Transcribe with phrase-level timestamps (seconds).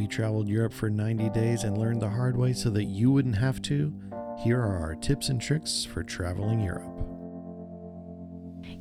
[0.00, 3.36] We traveled Europe for 90 days and learned the hard way so that you wouldn't
[3.36, 3.92] have to.
[4.42, 6.90] Here are our tips and tricks for traveling Europe.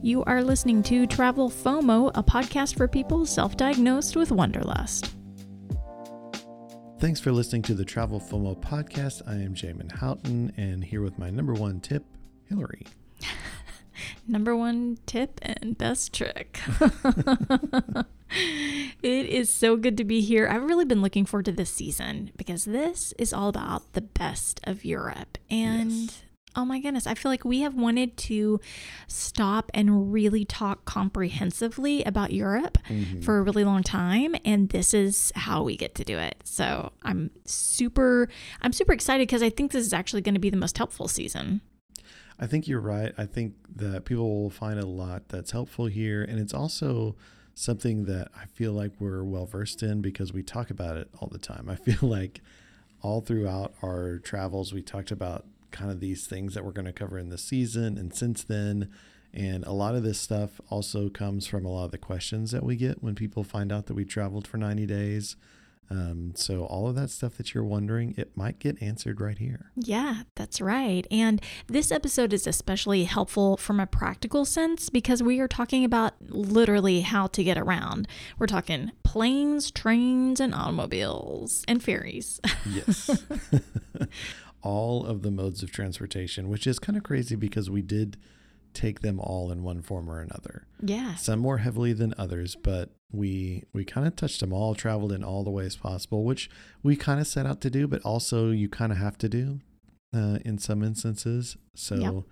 [0.01, 5.13] You are listening to Travel FOMO, a podcast for people self diagnosed with Wanderlust.
[6.99, 9.21] Thanks for listening to the Travel FOMO podcast.
[9.27, 12.05] I am Jamin Houghton and here with my number one tip,
[12.49, 12.87] Hilarie.
[14.29, 16.59] Number one tip and best trick.
[19.01, 20.47] it is so good to be here.
[20.47, 24.59] I've really been looking forward to this season because this is all about the best
[24.63, 25.37] of Europe.
[25.49, 26.21] And yes.
[26.55, 28.59] oh my goodness, I feel like we have wanted to
[29.07, 33.21] stop and really talk comprehensively about Europe mm-hmm.
[33.21, 34.35] for a really long time.
[34.45, 36.35] And this is how we get to do it.
[36.43, 38.29] So I'm super,
[38.61, 41.07] I'm super excited because I think this is actually going to be the most helpful
[41.07, 41.61] season.
[42.39, 43.13] I think you're right.
[43.17, 46.23] I think that people will find a lot that's helpful here.
[46.23, 47.15] And it's also
[47.53, 51.27] something that I feel like we're well versed in because we talk about it all
[51.29, 51.69] the time.
[51.69, 52.41] I feel like
[53.01, 56.93] all throughout our travels, we talked about kind of these things that we're going to
[56.93, 58.89] cover in the season and since then.
[59.33, 62.63] And a lot of this stuff also comes from a lot of the questions that
[62.63, 65.35] we get when people find out that we traveled for 90 days.
[65.91, 69.71] Um, so, all of that stuff that you're wondering, it might get answered right here.
[69.75, 71.05] Yeah, that's right.
[71.09, 76.13] And this episode is especially helpful from a practical sense because we are talking about
[76.21, 78.07] literally how to get around.
[78.37, 82.39] We're talking planes, trains, and automobiles and ferries.
[82.69, 83.23] yes.
[84.61, 88.17] all of the modes of transportation, which is kind of crazy because we did
[88.73, 90.65] take them all in one form or another.
[90.81, 91.15] Yeah.
[91.15, 95.23] Some more heavily than others, but we we kind of touched them all, traveled in
[95.23, 96.49] all the ways possible, which
[96.83, 99.59] we kind of set out to do, but also you kind of have to do
[100.13, 101.57] uh, in some instances.
[101.75, 102.23] So yep.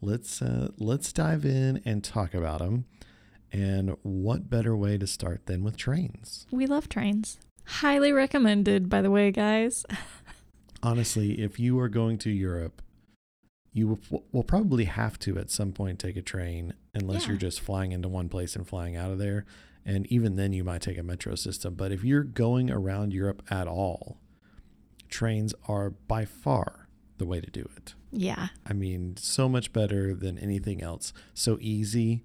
[0.00, 2.86] let's uh, let's dive in and talk about them.
[3.52, 6.46] And what better way to start than with trains?
[6.50, 7.38] We love trains.
[7.66, 9.86] Highly recommended, by the way, guys.
[10.82, 12.82] Honestly, if you are going to Europe
[13.74, 13.98] you
[14.32, 17.30] will, probably have to at some point take a train unless yeah.
[17.30, 19.44] you're just flying into one place and flying out of there.
[19.84, 21.74] And even then, you might take a metro system.
[21.74, 24.18] But if you're going around Europe at all,
[25.08, 27.94] trains are by far the way to do it.
[28.12, 28.48] Yeah.
[28.64, 31.12] I mean, so much better than anything else.
[31.34, 32.22] So easy.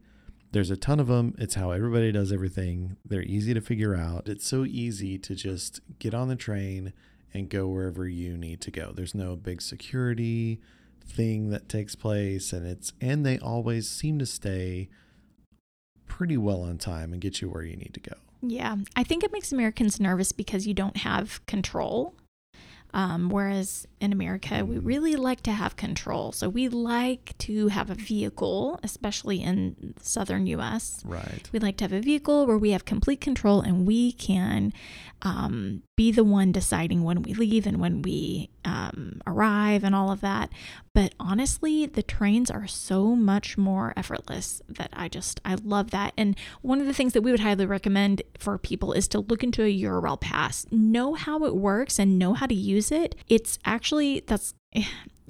[0.51, 1.33] There's a ton of them.
[1.39, 2.95] It's how everybody does everything.
[3.03, 4.29] They're easy to figure out.
[4.29, 6.93] It's so easy to just get on the train
[7.33, 8.91] and go wherever you need to go.
[8.93, 10.61] There's no big security
[11.09, 14.89] thing that takes place and it's and they always seem to stay
[16.07, 18.15] pretty well on time and get you where you need to go.
[18.41, 18.77] Yeah.
[18.95, 22.13] I think it makes Americans nervous because you don't have control.
[22.91, 24.87] Um, whereas in America, we mm-hmm.
[24.87, 26.31] really like to have control.
[26.31, 31.03] So we like to have a vehicle, especially in southern US.
[31.05, 31.47] Right.
[31.51, 34.73] We like to have a vehicle where we have complete control and we can
[35.21, 40.11] um, be the one deciding when we leave and when we um, arrive and all
[40.11, 40.49] of that.
[40.93, 46.13] But honestly, the trains are so much more effortless that I just, I love that.
[46.17, 49.43] And one of the things that we would highly recommend for people is to look
[49.43, 53.15] into a Eurail pass, know how it works and know how to use it.
[53.27, 54.53] It's actually, that's,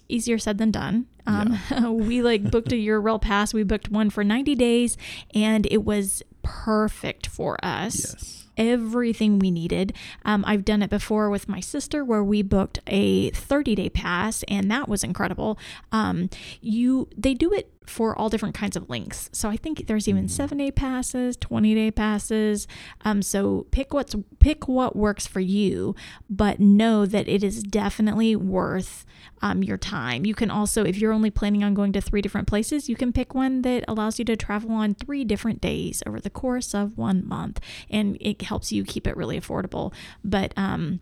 [0.09, 1.05] easier said than done.
[1.27, 1.89] Um, yeah.
[1.89, 3.53] we like booked a Eurail pass.
[3.53, 4.97] We booked one for 90 days
[5.33, 7.99] and it was perfect for us.
[7.99, 9.93] Yes everything we needed.
[10.25, 14.43] Um, I've done it before with my sister where we booked a 30 day pass
[14.47, 15.57] and that was incredible.
[15.91, 16.29] Um,
[16.61, 19.29] you they do it for all different kinds of links.
[19.33, 20.29] So I think there's even mm-hmm.
[20.29, 22.67] seven day passes, 20 day passes.
[23.03, 25.95] Um, so pick what's pick what works for you,
[26.29, 29.05] but know that it is definitely worth
[29.41, 30.25] um, your time.
[30.25, 33.11] You can also, if you're only planning on going to three different places, you can
[33.11, 36.97] pick one that allows you to travel on three different days over the course of
[36.97, 39.93] one month, and it helps you keep it really affordable.
[40.23, 40.99] But um,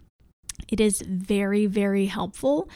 [0.67, 2.69] it is very, very helpful.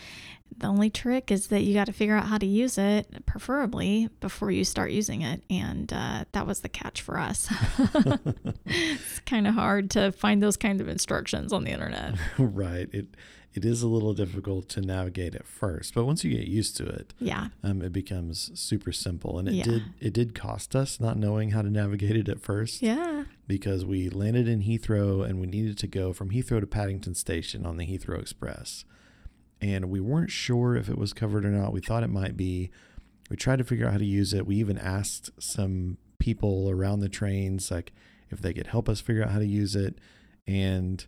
[0.58, 4.10] The only trick is that you got to figure out how to use it, preferably
[4.20, 5.42] before you start using it.
[5.50, 7.48] And uh, that was the catch for us.
[8.66, 12.16] it's kind of hard to find those kinds of instructions on the internet.
[12.38, 12.90] right.
[12.92, 13.08] It
[13.54, 16.86] it is a little difficult to navigate at first, but once you get used to
[16.86, 19.38] it, yeah, um, it becomes super simple.
[19.40, 19.64] And it yeah.
[19.64, 22.82] did it did cost us not knowing how to navigate it at first.
[22.82, 27.16] Yeah, because we landed in Heathrow and we needed to go from Heathrow to Paddington
[27.16, 28.86] Station on the Heathrow Express
[29.62, 31.74] and we weren't sure if it was covered or not.
[31.74, 32.72] We thought it might be.
[33.30, 34.46] We tried to figure out how to use it.
[34.46, 37.94] We even asked some people around the trains like
[38.30, 39.98] if they could help us figure out how to use it
[40.48, 41.06] and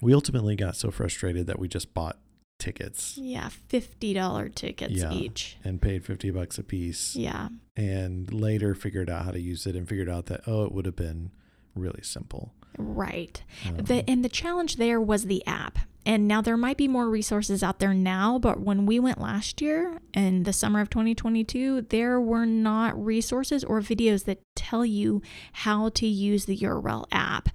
[0.00, 2.18] we ultimately got so frustrated that we just bought
[2.58, 3.16] tickets.
[3.16, 5.56] Yeah, $50 tickets yeah, each.
[5.64, 7.16] And paid 50 bucks a piece.
[7.16, 7.48] Yeah.
[7.76, 10.86] And later figured out how to use it and figured out that oh, it would
[10.86, 11.30] have been
[11.74, 12.54] really simple.
[12.76, 13.42] Right.
[13.66, 15.78] Um, The, and the challenge there was the app.
[16.06, 19.62] And now there might be more resources out there now, but when we went last
[19.62, 25.22] year in the summer of 2022, there were not resources or videos that tell you
[25.52, 27.48] how to use the Eurail app.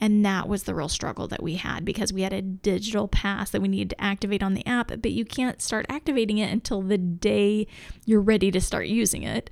[0.00, 3.50] And that was the real struggle that we had because we had a digital pass
[3.50, 6.82] that we needed to activate on the app, but you can't start activating it until
[6.82, 7.66] the day
[8.04, 9.50] you're ready to start using it.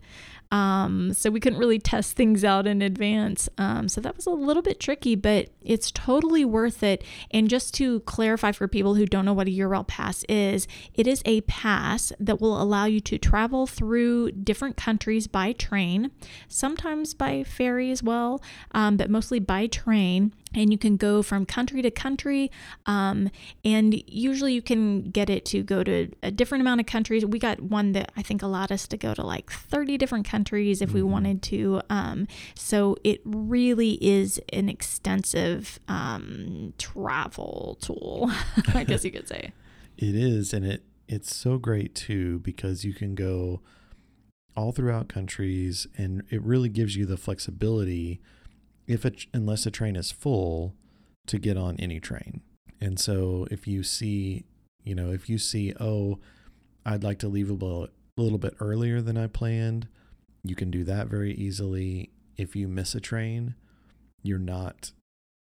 [0.54, 3.48] Um, so we couldn't really test things out in advance.
[3.58, 7.02] Um, so that was a little bit tricky, but it's totally worth it.
[7.32, 11.08] And just to clarify for people who don't know what a Eurail pass is, it
[11.08, 16.12] is a pass that will allow you to travel through different countries by train,
[16.46, 18.40] sometimes by ferry as well,
[18.70, 22.50] um, but mostly by train and you can go from country to country
[22.86, 23.30] um,
[23.64, 27.38] and usually you can get it to go to a different amount of countries we
[27.38, 30.92] got one that i think allowed us to go to like 30 different countries if
[30.92, 31.08] we Mhm.
[31.08, 38.30] wanted to um, so it really is an extensive um, travel tool
[38.74, 39.52] i guess you could say
[39.96, 43.60] It is, and it it's so great too because you can go
[44.56, 48.20] all throughout countries, and it really gives you the flexibility,
[48.86, 50.74] if it unless a train is full,
[51.26, 52.42] to get on any train.
[52.80, 54.44] And so if you see,
[54.82, 56.18] you know, if you see, oh,
[56.84, 59.88] I'd like to leave a little, a little bit earlier than I planned,
[60.42, 62.10] you can do that very easily.
[62.36, 63.54] If you miss a train,
[64.22, 64.92] you're not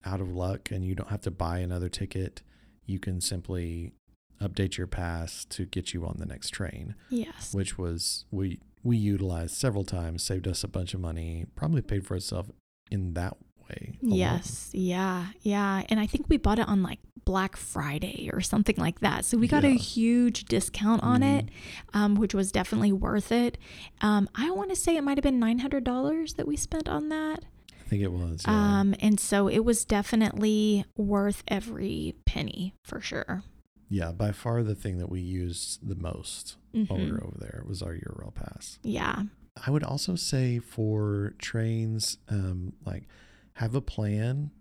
[0.06, 2.42] out of luck and you don't have to buy another ticket.
[2.86, 3.94] You can simply
[4.42, 8.98] update your pass to get you on the next train, yes which was we we
[8.98, 12.50] utilized several times, saved us a bunch of money, probably paid for itself
[12.92, 13.36] in that
[13.70, 13.94] way.
[14.04, 14.14] alone.
[14.18, 15.84] Yes, yeah, yeah.
[15.90, 19.24] And I think we bought it on like Black Friday or something like that.
[19.26, 21.40] So we got a huge discount on Mhm.
[21.40, 21.50] it,
[21.94, 23.58] um, which was definitely worth it.
[24.02, 27.46] Um, I want to say it might have been $900 that we spent on that.
[27.80, 28.44] I think it was.
[28.46, 28.80] yeah.
[28.80, 33.44] Um, and so it was definitely worth every penny for sure.
[33.94, 37.12] yeah, by far the thing that we used the most while we Mhm.
[37.12, 38.80] were over there was our Eurail pass.
[38.84, 39.24] Yeah.
[39.56, 43.04] I would also say for trains, um, like
[43.54, 44.52] have a plan,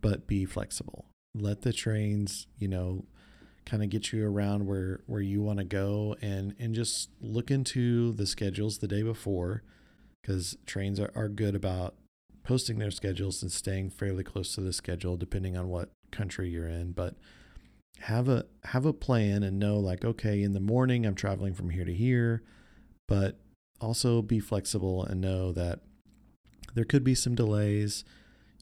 [0.00, 1.06] but be flexible.
[1.34, 3.04] Let the trains, you know,
[3.64, 7.50] kind of get you around where where you want to go, and and just look
[7.50, 9.62] into the schedules the day before,
[10.22, 11.94] because trains are, are good about
[12.44, 16.68] posting their schedules and staying fairly close to the schedule, depending on what country you're
[16.68, 16.92] in.
[16.92, 17.16] But
[17.98, 21.70] have a have a plan and know like okay in the morning i'm traveling from
[21.70, 22.42] here to here
[23.08, 23.38] but
[23.80, 25.80] also be flexible and know that
[26.74, 28.04] there could be some delays.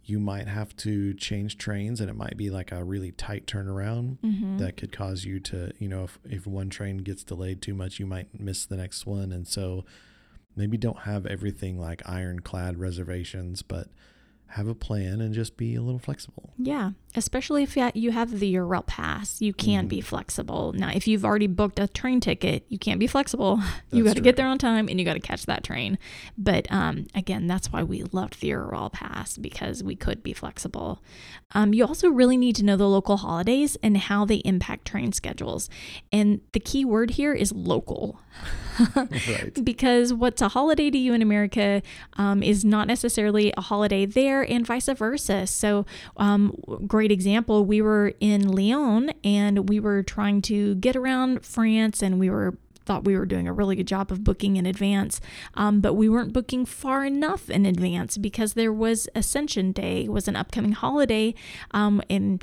[0.05, 4.19] You might have to change trains and it might be like a really tight turnaround
[4.21, 7.75] hmm that could cause you to you know if, if one train gets delayed too
[7.75, 9.33] much you might miss the next one.
[9.33, 9.85] And so
[10.55, 13.89] maybe don't have everything like ironclad reservations but
[14.49, 16.53] have a plan and just be a little flexible.
[16.59, 19.89] Yeah, especially if you have the Eurail pass, you can Mhm.
[19.89, 20.73] be flexible.
[20.73, 23.57] Now, if you've already booked a train ticket, you can't be flexible.
[23.93, 25.99] you That's got to get there on time and you got to catch that train.
[26.37, 31.03] But um, again, that's why we loved the Eurail pass because we could be flexible.
[31.53, 35.13] Um, you also really need to know the local holidays and how they impact train
[35.13, 35.71] schedules.
[36.13, 38.19] And the key word here is local.
[38.97, 41.81] right because what's a holiday to you in America
[42.15, 45.47] um, is not necessarily a holiday there, and vice versa.
[45.47, 46.57] So, um,
[47.05, 47.67] great example.
[47.67, 52.57] We were in Lyon and we were trying to get around France, and we were
[52.87, 55.21] thought we were doing a really good job of booking in advance.
[55.53, 60.29] Um, but we weren't booking far enough in advance because there was ascension day was
[60.29, 61.35] an upcoming holiday
[61.73, 62.43] um, and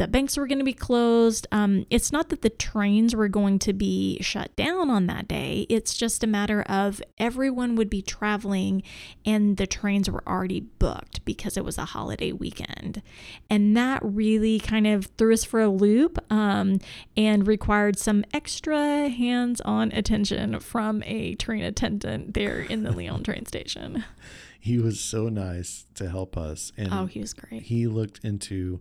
[0.00, 1.46] the banks were going to be closed.
[1.52, 5.66] Um, it's not that the trains were going to be shut down on that day.
[5.68, 8.82] It's just a matter of everyone would be traveling
[9.26, 13.02] and the trains were already booked because it was a holiday weekend.
[13.50, 16.78] And that really kind of threw us for a loop um,
[17.14, 23.22] and required some extra hands on attention from a train attendant there in the Lyon
[23.22, 24.02] train station.
[24.60, 27.64] he was so nice to help us and Oh, he was great.
[27.64, 28.80] he looked into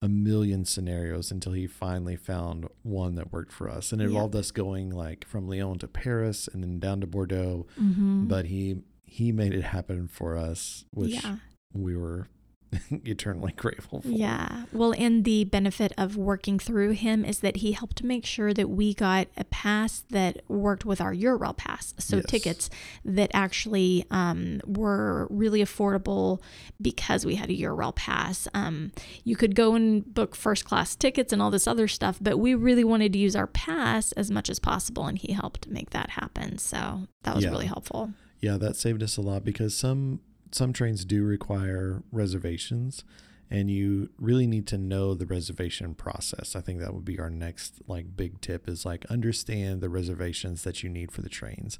[0.00, 4.10] a million scenarios until he finally found one that worked for us and it Yeah.
[4.10, 8.46] involved us going like from Lyon to Paris and then down to Bordeaux hmm but
[8.46, 11.36] he he made it happen for us which yeah.
[11.72, 12.28] we were
[12.90, 14.64] eternally grateful for Yeah.
[14.72, 18.68] Well, and the benefit of working through him is that he helped make sure that
[18.68, 21.94] we got a pass that worked with our Eurail pass.
[21.98, 22.26] So Yes.
[22.26, 22.70] tickets
[23.04, 26.40] that actually um, were really affordable
[26.80, 28.46] because we had a Eurail pass.
[28.54, 28.92] Um,
[29.24, 32.54] you could go and book first class tickets and all this other stuff, but we
[32.54, 36.10] really wanted to use our pass as much as possible, and he helped make that
[36.10, 36.58] happen.
[36.58, 37.50] So that was Yeah.
[37.50, 38.12] really helpful.
[38.40, 40.20] yeah that saved us a lot because some
[40.52, 43.04] some trains do require reservations
[43.50, 46.54] and you really need to know the reservation process.
[46.54, 50.64] I think that would be our next like big tip is like understand the reservations
[50.64, 51.78] that you need for the trains.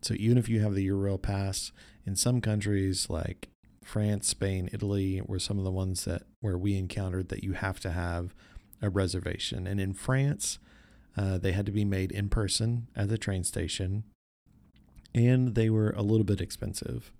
[0.00, 1.70] So even if you have the Eurail pass
[2.06, 3.50] in some countries like
[3.84, 7.78] France, Spain, Italy were some of the ones that where we encountered that you have
[7.80, 8.34] to have
[8.80, 9.66] a reservation.
[9.66, 10.58] And in France,
[11.16, 14.04] uh, they had to be made in person at the train station,
[15.14, 17.12] and they were a little bit expensive.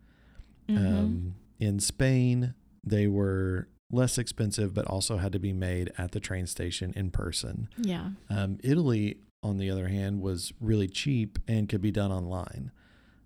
[0.69, 0.77] Mhm.
[0.99, 2.55] Um, in Spain,
[2.85, 7.11] they were less expensive, but also had to be made at the train station in
[7.11, 7.69] person.
[7.79, 8.11] yeah.
[8.31, 12.71] Um, Italy, on the other hand, was really cheap and could be done online.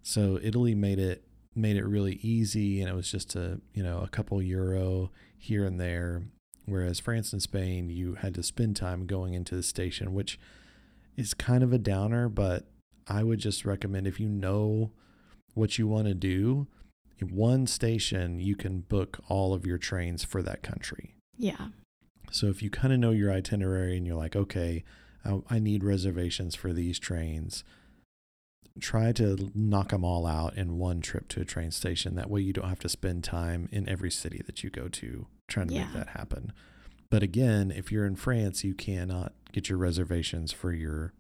[0.03, 1.23] So Italy made it
[1.55, 5.65] made it really easy, and it was just a you know a couple euro here
[5.65, 6.23] and there.
[6.67, 10.39] Whereas France and Spain, you had to spend time going into the station, which
[11.17, 12.29] is kind of a downer.
[12.29, 12.67] But
[13.07, 14.91] I would just recommend if you know
[15.55, 16.67] what you want to do,
[17.19, 21.15] in one station you can book all of your trains for that country.
[21.37, 21.69] Yeah.
[22.31, 24.85] So if you kind of know your itinerary and you're like, okay,
[25.25, 27.65] I, I need reservations for these trains,
[28.81, 32.15] try to knock them all out in one trip to a train station.
[32.15, 35.27] That way you don't have to spend time in every city that you go to
[35.49, 35.85] trying to Yeah.
[35.85, 36.53] make that happen.
[37.09, 41.13] But again, if you're in France, you cannot get your reservations for your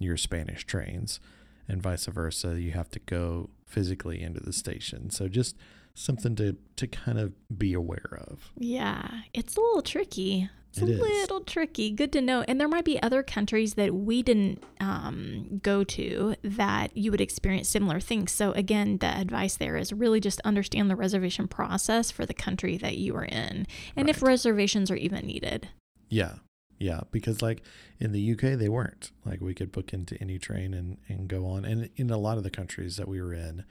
[0.00, 1.20] your Spanish trains
[1.68, 2.60] and vice versa.
[2.60, 5.10] You have to go physically into the station.
[5.10, 5.56] So just
[5.94, 8.52] something to to kind of be aware of.
[8.58, 10.48] Yeah, it's a little tricky.
[10.70, 10.98] It's It a is.
[11.00, 11.90] little tricky.
[11.92, 12.42] Good to know.
[12.48, 17.20] And there might be other countries that we didn't um, go to that you would
[17.20, 18.32] experience similar things.
[18.32, 22.76] So, again, the advice there is really just understand the reservation process for the country
[22.78, 25.68] that you are in and if reservations are even needed.
[26.08, 26.34] Yeah.
[26.78, 27.00] Yeah.
[27.10, 27.62] Because like
[27.98, 29.10] in the UK they weren't.
[29.24, 31.64] Like we could book into any train and, and go on.
[31.64, 33.64] And in a lot of the countries that we were in,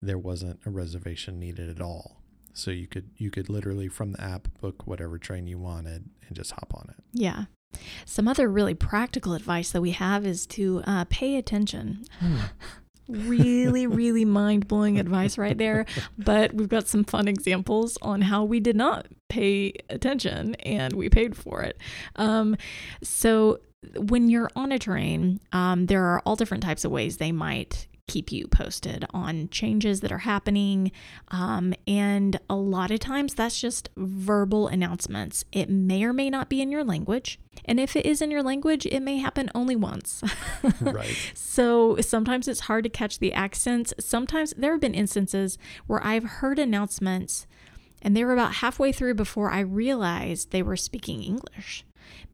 [0.00, 2.22] there wasn't a reservation needed at all.
[2.54, 6.36] So you could you could literally from the app book whatever train you wanted and
[6.36, 7.02] just hop on it.
[7.12, 7.44] Yeah.
[8.04, 12.04] Some other really practical advice that we have is to uh, pay attention.
[13.08, 15.86] really, really mind blowing advice right there.
[16.18, 21.08] But we've got some fun examples on how we did not pay attention and we
[21.08, 21.78] paid for it.
[22.16, 22.56] Um,
[23.02, 23.60] so,
[23.96, 27.88] when you're on a train, um, there are all different types of ways they might
[28.08, 30.92] keep you posted on changes that are happening.
[31.28, 35.44] Um, and a lot of times that's just verbal announcements.
[35.52, 37.38] It may or may not be in your language.
[37.64, 40.22] And if it is in your language, it may happen only once.
[40.80, 41.16] right.
[41.34, 43.94] So sometimes it's hard to catch the accents.
[43.98, 47.46] Sometimes there have been instances where I've heard announcements
[48.02, 51.84] and they were about halfway through before I realized they were speaking English.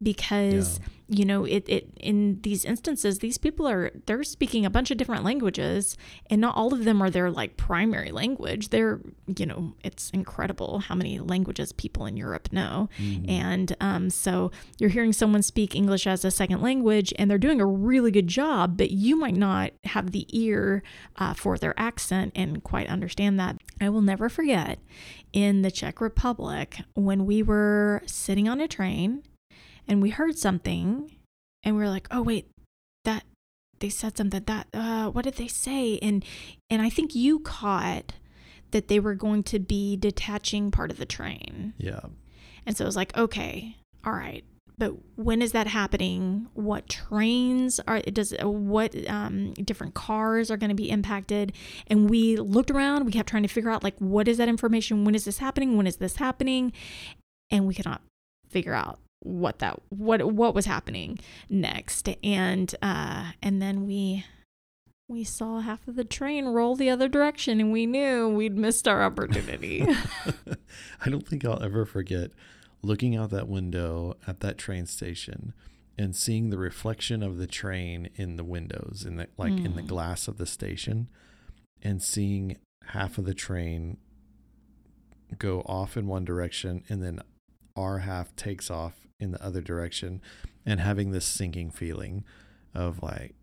[0.01, 4.91] Because, you know, it, it in these instances, these people are they're speaking a bunch
[4.91, 5.97] of different languages
[6.29, 8.69] and not all of them are their like primary language.
[8.69, 8.99] They're,
[9.37, 12.89] you know, it's incredible how many languages people in Europe know.
[13.27, 17.61] And um, so you're hearing someone speak English as a second language, and they're doing
[17.61, 20.83] a really good job, but you might not have the ear
[21.17, 23.57] uh, for their accent and quite understand that.
[23.81, 24.79] I will never forget
[25.33, 29.23] in the Czech Republic when we were sitting on a train
[29.89, 31.17] and we heard something,
[31.63, 32.49] and we were like, oh, wait,
[33.03, 33.23] that.
[33.79, 36.25] They said something that uh what did they say and
[36.69, 38.11] and I think you caught
[38.71, 41.73] that they were going to be detaching part of the train.
[41.77, 42.01] Yeah.
[42.65, 44.43] And so it was like, okay, all right.
[44.77, 46.47] But when is that happening?
[46.53, 51.51] What trains are does what um, different cars are going to be impacted?
[51.87, 53.05] And we looked around.
[53.05, 55.03] We kept trying to figure out like what is that information?
[55.03, 55.75] When is this happening?
[55.75, 56.71] When is this happening?
[57.51, 58.01] And we could not
[58.49, 62.09] figure out what that what what was happening next.
[62.23, 64.25] And uh, and then we
[65.07, 68.87] we saw half of the train roll the other direction, and we knew we'd missed
[68.87, 69.85] our opportunity.
[71.05, 72.31] I don't think I'll ever forget
[72.81, 75.53] looking out that window at that train station
[75.97, 79.81] and seeing the reflection of the train in the windows in the like in the
[79.81, 79.87] Mm.
[79.87, 81.09] glass of the station
[81.81, 82.57] and seeing
[82.89, 83.97] half of the train
[85.37, 87.19] go off in one direction and then
[87.75, 90.21] our half takes off in the other direction
[90.65, 92.23] and having this sinking feeling
[92.73, 93.35] of like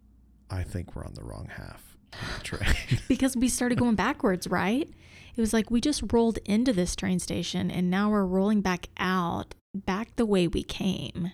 [0.51, 2.75] I think we're on the wrong half the train.
[3.09, 4.89] because we started going backwards, right?
[5.35, 8.89] It was like we just rolled into this train station and now we're rolling back
[8.99, 11.33] out, back the way we came,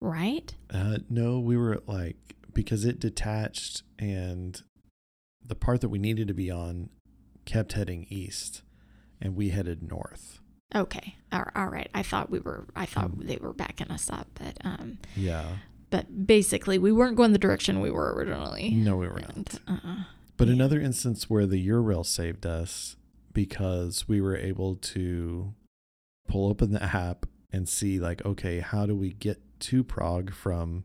[0.00, 0.54] right?
[0.72, 2.16] Uh, no, we were like
[2.52, 4.62] because it detached and
[5.44, 6.90] the part that we needed to be on
[7.44, 8.62] kept heading east,
[9.20, 10.40] and we headed north.
[10.74, 11.16] Okay.
[11.32, 11.88] All right.
[11.94, 15.56] I thought we were, I thought Um, they were backing us up, but, um, Yeah,
[15.90, 18.70] but basically we weren't going the direction we were originally.
[18.70, 19.84] no, we were And, not.
[19.84, 20.04] uh,
[20.36, 20.54] But yeah.
[20.54, 22.96] another instance where the Eurail saved us
[23.32, 25.54] because we were able to
[26.28, 30.84] pull open the app and see like, okay, how do we get to Prague from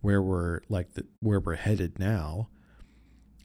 [0.00, 2.48] where we're like the, where we're headed now?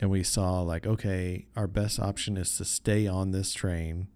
[0.01, 4.07] And we saw like, okay, our best option is to stay on this train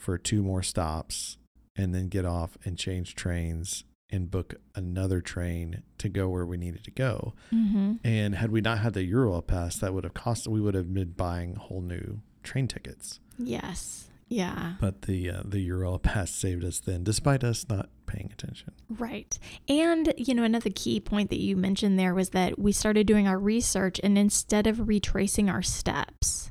[0.00, 1.36] for two more stops
[1.76, 6.56] and then get off and change trains and book another train to go where we
[6.56, 7.34] needed to go.
[7.52, 7.94] Mm-hmm.
[8.02, 10.48] And had we not had the Eurail pass, that would have cost.
[10.48, 13.20] We would have been buying whole new train tickets.
[13.38, 14.06] Yes.
[14.28, 14.74] Yeah.
[14.80, 18.72] But the uh, the Eurail pass saved us then, despite us not paying attention.
[18.88, 19.38] Right.
[19.68, 23.28] And, you know, another key point that you mentioned there was that we started doing
[23.28, 26.50] our research and instead of retracing our steps,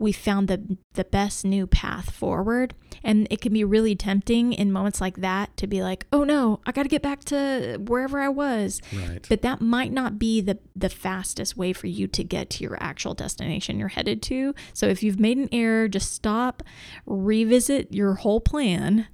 [0.00, 2.74] we found the the best new path forward.
[3.04, 6.60] And it can be really tempting in moments like that to be like oh no
[6.66, 8.80] i got to get back to wherever i was.
[8.92, 9.24] Right.
[9.28, 12.76] but that might not be the the fastest way for you to get to your
[12.82, 14.54] actual destination you're headed to.
[14.72, 16.62] So if you've made an error just stop
[17.06, 19.06] revisit your whole plan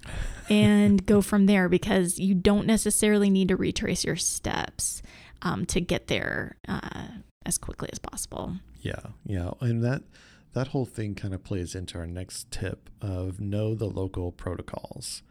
[0.49, 5.03] and go from there because you don't necessarily need to retrace your steps
[5.43, 7.09] um, to get there uh,
[7.45, 8.57] as quickly as possible.
[8.83, 10.03] Yeah, yeah, and that
[10.57, 15.23] that whole thing kind of plays into our next tip of know the local protocols.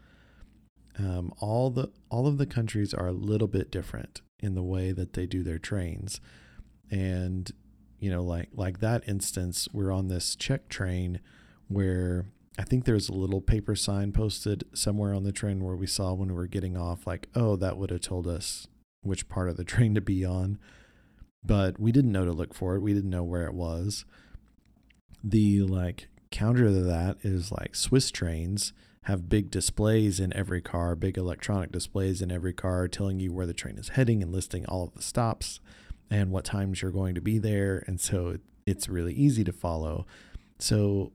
[1.00, 4.92] Um, all the all of the countries are a little bit different in the way
[4.92, 6.20] that they do their trains,
[6.92, 7.50] and
[7.98, 11.18] you know, like like that instance, we're on this Czech train
[11.66, 15.88] where I think there's a little paper sign posted somewhere on the train where we
[15.88, 18.68] saw when we were getting off, like, oh, that would have told us
[19.02, 20.60] which part of the train to be on,
[21.44, 22.80] but we didn't know to look for it.
[22.80, 24.04] We didn't know where it was
[25.22, 30.96] the like counter to that is like Swiss trains have big displays in every car,
[30.96, 34.66] big electronic displays in every car telling you where the train is heading and listing
[34.66, 35.60] all of the stops
[36.10, 37.84] and what times you're going to be there.
[37.86, 40.06] And so it, it's really easy to follow.
[40.58, 41.12] So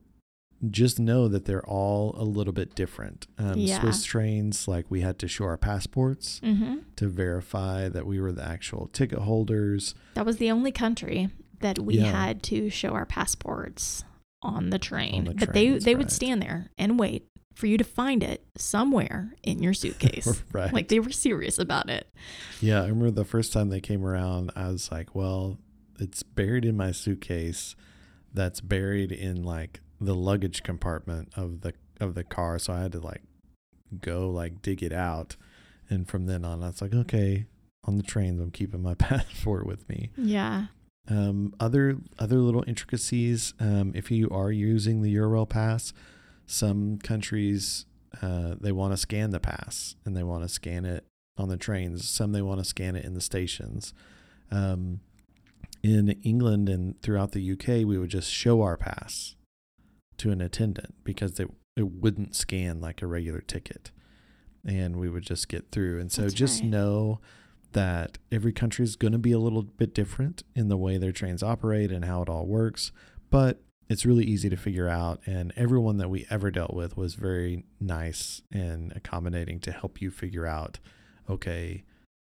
[0.69, 3.27] just know that they're all a little bit different.
[3.37, 3.81] Um, Yeah.
[3.81, 6.77] Swiss trains, like we had to show our passports mm-hmm.
[6.95, 9.95] to verify that we were the actual ticket holders.
[10.13, 11.29] That was the only country
[11.61, 12.11] that we Yeah.
[12.11, 14.03] had to show our passports
[14.41, 15.25] on the train.
[15.25, 18.43] the but train, they they would stand there and wait for you to find it
[18.57, 20.41] somewhere in your suitcase.
[20.53, 20.73] right.
[20.73, 22.07] Like they were serious about it.
[22.61, 25.57] Yeah, I remember the first time they came around, I was like, well,
[25.99, 27.75] it's buried in my suitcase
[28.33, 32.57] that's buried in like the luggage compartment of the of the car.
[32.57, 33.21] So I had to like
[33.99, 35.35] go like dig it out.
[35.89, 37.45] And from then on I was like, okay,
[37.83, 40.09] on the trains I'm keeping my passport with me.
[40.17, 40.67] Yeah.
[41.09, 43.53] Um, other other little intricacies.
[43.59, 45.93] Um, if you are using the Eurail pass,
[46.45, 47.85] some countries
[48.21, 51.05] uh, they want to scan the pass and they want to scan it
[51.37, 52.07] on the trains.
[52.09, 53.93] Some they want to scan it in the stations.
[54.51, 54.99] Um,
[55.83, 59.35] in England and throughout the UK, we would just show our pass
[60.17, 63.89] to an attendant because they, it wouldn't scan like a regular ticket,
[64.63, 65.99] and we would just get through.
[65.99, 66.69] And so That's just right.
[66.69, 67.19] know
[67.73, 71.11] that every country is going to be a little bit different in the way their
[71.11, 72.91] trains operate and how it all works,
[73.29, 75.19] but it's really easy to figure out.
[75.25, 80.11] And everyone that we ever dealt with was very nice and accommodating to help you
[80.11, 80.79] figure out
[81.29, 81.83] okay,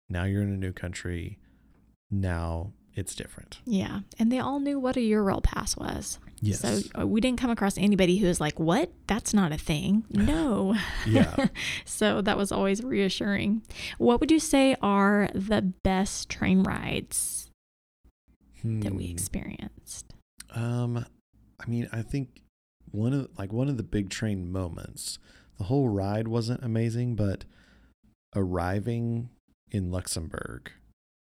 [0.09, 1.37] now you're in a new country.
[2.09, 3.59] Now it's different.
[3.65, 3.99] Yeah.
[4.17, 6.17] And they all knew what a Eurail pass was.
[6.41, 6.59] Yes.
[6.59, 8.91] So uh, we didn't come across anybody who was like, what?
[9.07, 10.05] That's not a thing.
[10.11, 10.75] No.
[11.07, 11.47] yeah.
[11.85, 13.61] so that was always reassuring.
[13.97, 17.49] What would you say are the best train rides
[18.63, 19.11] that we Hmm.
[19.11, 20.13] experienced?
[20.53, 21.05] Um,
[21.59, 22.41] I mean, I think
[22.91, 25.19] one of like one of the big train moments.
[25.57, 27.45] The whole ride wasn't amazing, but
[28.35, 29.29] arriving
[29.71, 30.71] in Luxembourg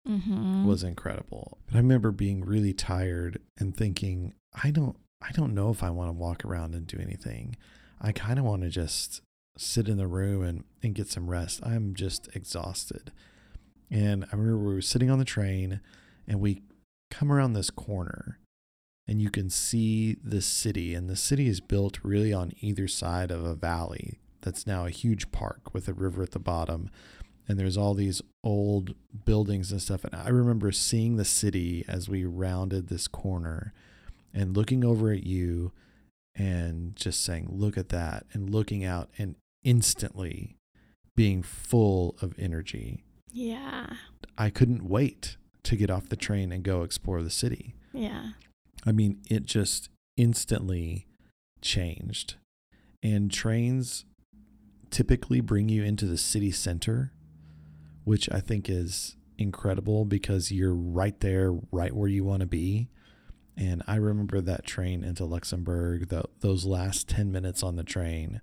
[0.08, 0.66] Mm-hmm.
[0.66, 1.60] was incredible.
[1.68, 5.90] But I remember being really tired and thinking, I don't I don't know if I
[5.90, 7.56] want to walk around and do anything.
[8.02, 9.22] I kind of want to just
[9.58, 11.62] sit in the room and, and get some rest.
[11.64, 13.12] I'm just exhausted.
[13.90, 15.80] And I remember we were sitting on the train
[16.28, 16.64] and we
[17.10, 18.40] come around this corner
[19.08, 23.32] and you can see the city and the city is built really on either side
[23.32, 26.90] of a valley that's now a huge park with a river at the bottom
[27.48, 30.04] and there's all these old buildings and stuff.
[30.06, 33.74] And I remember seeing the city as we rounded this corner
[34.34, 35.72] and looking over at you
[36.36, 40.58] and just saying, Look at that, and looking out and instantly
[41.16, 43.04] being full of energy.
[43.32, 43.88] Yeah.
[44.38, 47.76] I couldn't wait to get off the train and go explore the city.
[47.94, 48.30] Yeah.
[48.86, 51.08] I mean, it just instantly
[51.62, 52.36] changed.
[53.02, 54.06] And trains
[54.90, 57.12] typically bring you into the city center,
[58.04, 62.90] which I think is incredible because you're right there, right where you want to be.
[63.56, 68.42] And I remember that train into Luxembourg, the, those last 10 minutes on the train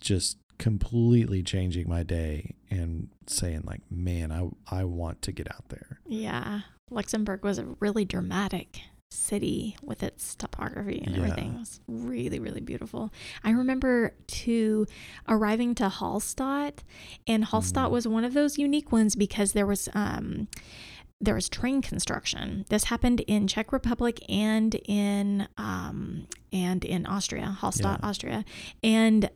[0.00, 4.48] just completely changing my day and saying like, man, I
[4.80, 6.00] I want to get out there.
[6.06, 6.60] Yeah.
[6.90, 11.22] Luxembourg was a really dramatic city with its topography and Yeah.
[11.22, 11.54] everything.
[11.54, 13.12] It was really, really beautiful.
[13.44, 14.86] I remember to
[15.28, 16.80] arriving to Hallstatt,
[17.26, 17.90] and Hallstatt Mhm.
[17.90, 20.48] was one of those unique ones because there was um
[21.20, 22.64] there was train construction.
[22.68, 28.08] This happened in Czech Republic and in um and in Austria, Hallstatt, Yeah.
[28.08, 28.44] Austria.
[28.82, 29.30] And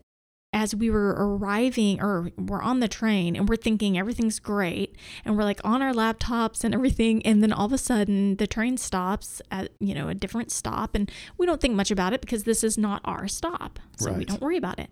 [0.54, 5.34] as we were arriving or we're on the train and we're thinking everything's great and
[5.36, 8.76] we're like on our laptops and everything and then all of a sudden the train
[8.76, 12.44] stops at you know a different stop and we don't think much about it because
[12.44, 14.90] this is not our stop so we don't worry about it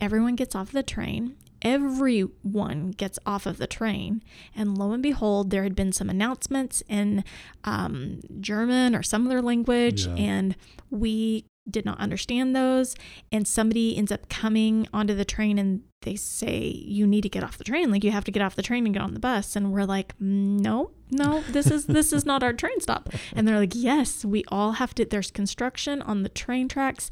[0.00, 4.22] everyone gets off the train everyone gets off of the train.
[4.54, 7.24] And lo and behold there had been some announcements in
[7.64, 10.14] um, german or some other language Yeah.
[10.14, 10.56] and
[10.90, 12.94] we did not understand those.
[13.30, 17.44] And somebody ends up coming onto the train and they say you need to get
[17.44, 17.90] off the train.
[17.90, 19.54] Like you have to get off the train and get on the bus.
[19.54, 23.10] And we're like no no this is this is not our train stop.
[23.34, 27.10] And they're like yes we all have to there's construction on the train tracks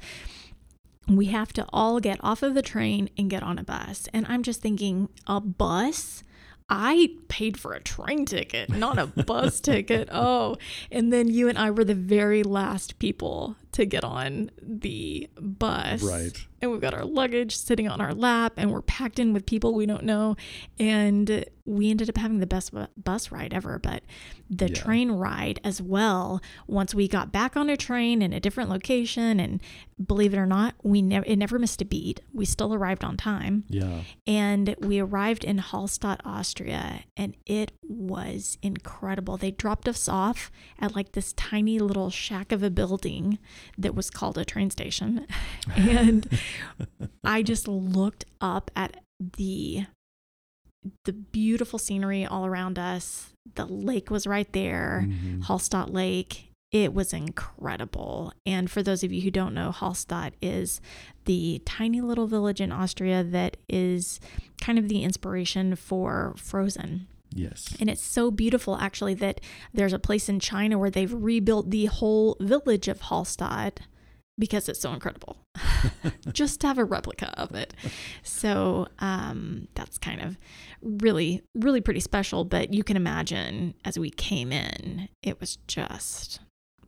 [1.09, 4.09] we have to all get off of the train and get on a bus.
[4.13, 6.23] And i'm just thinking a bus?
[6.69, 10.09] I paid for a train ticket, not a bus ticket.
[10.11, 10.57] Oh,
[10.91, 16.03] and then you and I were the very last people to get on the bus.
[16.03, 16.33] Right.
[16.63, 19.75] And we've got our luggage sitting on our lap and we're packed in with people
[19.75, 20.37] we don't know.
[20.81, 23.79] And we ended up having the best bus ride ever.
[23.79, 24.03] But
[24.49, 24.75] the Yeah.
[24.75, 29.39] train ride as well, once we got back on a train in a different location,
[29.39, 29.61] and
[30.03, 32.21] believe it or not, we never it never missed a beat.
[32.33, 34.03] We still arrived on time Yeah.
[34.27, 39.37] and we arrived in Hallstatt, Austria, and it was incredible.
[39.37, 43.39] They dropped us off at like this tiny little shack of a building
[43.79, 45.27] that was called a train station.
[45.77, 46.29] And
[47.25, 49.87] I just looked up at the
[51.05, 53.31] the beautiful scenery all around us.
[53.57, 55.07] The lake was right there.
[55.09, 55.43] Mhm.
[55.45, 56.53] Hallstatt Lake.
[56.73, 58.33] It was incredible.
[58.45, 60.81] And for those of you who don't know, Hallstatt is
[61.25, 64.21] the tiny little village in Austria that is
[64.61, 67.07] kind of the inspiration for Frozen.
[67.35, 67.75] Yes.
[67.81, 69.41] And it's so beautiful, actually, that
[69.75, 73.79] there's a place in China where they've rebuilt the whole village of Hallstatt
[74.39, 75.39] because it's so incredible
[76.33, 77.75] just to have a replica of it.
[78.23, 80.39] So um, that's kind of
[80.83, 82.45] really, really pretty special.
[82.45, 86.41] But you can imagine as we came in, it was just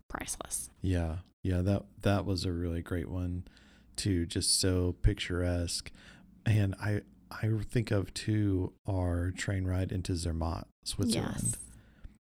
[0.08, 0.70] priceless.
[0.82, 3.44] Yeah, yeah, that that was a really great one
[3.96, 5.90] too, just so picturesque.
[6.44, 11.34] And I I think of too our train ride into Zermatt, Switzerland.
[11.42, 11.56] Yes.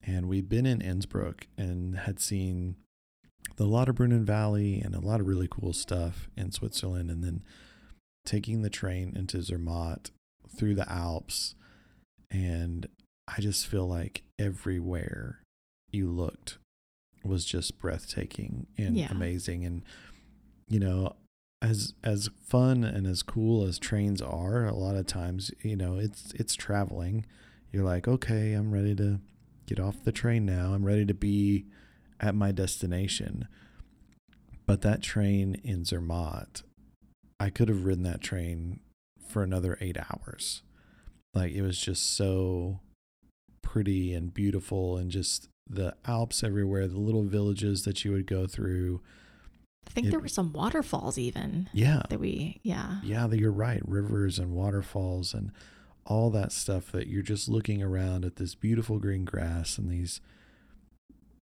[0.03, 2.77] And we'd been in Innsbruck and had seen
[3.57, 7.43] the Lauterbrunnen Valley and a lot of really cool stuff in Switzerland and then
[8.25, 10.11] taking the train into Zermatt
[10.57, 11.55] through the Alps
[12.31, 12.87] and
[13.29, 15.41] I just feel like everywhere
[15.91, 16.59] you looked
[17.25, 19.09] was just breathtaking and Yeah.
[19.11, 19.83] amazing and
[20.69, 21.17] you know
[21.63, 25.99] as as fun and as cool as trains are a lot of times you know
[25.99, 27.27] it's it's traveling.
[27.73, 29.21] You're like okay i'm ready to
[29.67, 30.73] get off the train now.
[30.73, 31.67] I'm ready to be
[32.19, 33.47] at my destination.
[34.67, 36.63] But that train in zermatt
[37.39, 38.81] i could have ridden that train
[39.29, 40.63] for another eight hours.
[41.35, 42.81] Like it was just so
[43.63, 48.47] pretty and beautiful and just the alps everywhere the little villages that you would go
[48.47, 49.01] through
[49.87, 53.01] I think It- there were some waterfalls even yeah that we, yeah.
[53.03, 55.51] yeah that you're right rivers and waterfalls and
[56.07, 60.21] all that stuff that you're just looking around at this beautiful green grass and these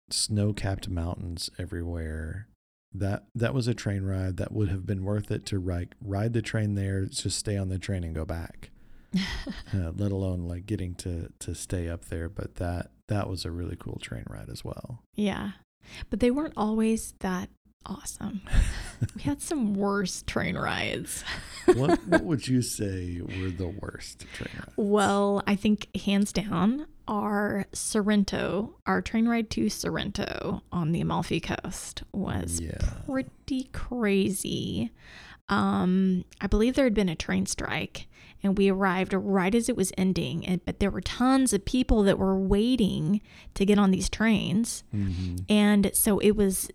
[0.10, 2.48] snow-capped mountains everywhere
[2.94, 6.34] that that was a train ride that would have been worth it to ride ride
[6.34, 8.70] the train there just stay on the train and go back
[9.74, 13.52] uh, let alone like getting to to stay up there but that that was a
[13.52, 15.52] really cool train ride as well Yeah.
[16.12, 17.50] But they weren't always that
[17.86, 18.41] awesome.
[19.15, 21.24] we had some worse train rides.
[21.74, 26.88] what what would you say were the worst train rides Well, I think hands down,
[27.08, 34.91] our Sorrento, our train ride to Sorrento on the Amalfi Coast was yeah pretty crazy.
[35.50, 38.08] Um, I believe there had been a train strike
[38.41, 42.04] and we arrived right as it was ending and but there were tons of people
[42.04, 43.22] that were waiting
[43.56, 46.70] to get on these trains hmm and so it was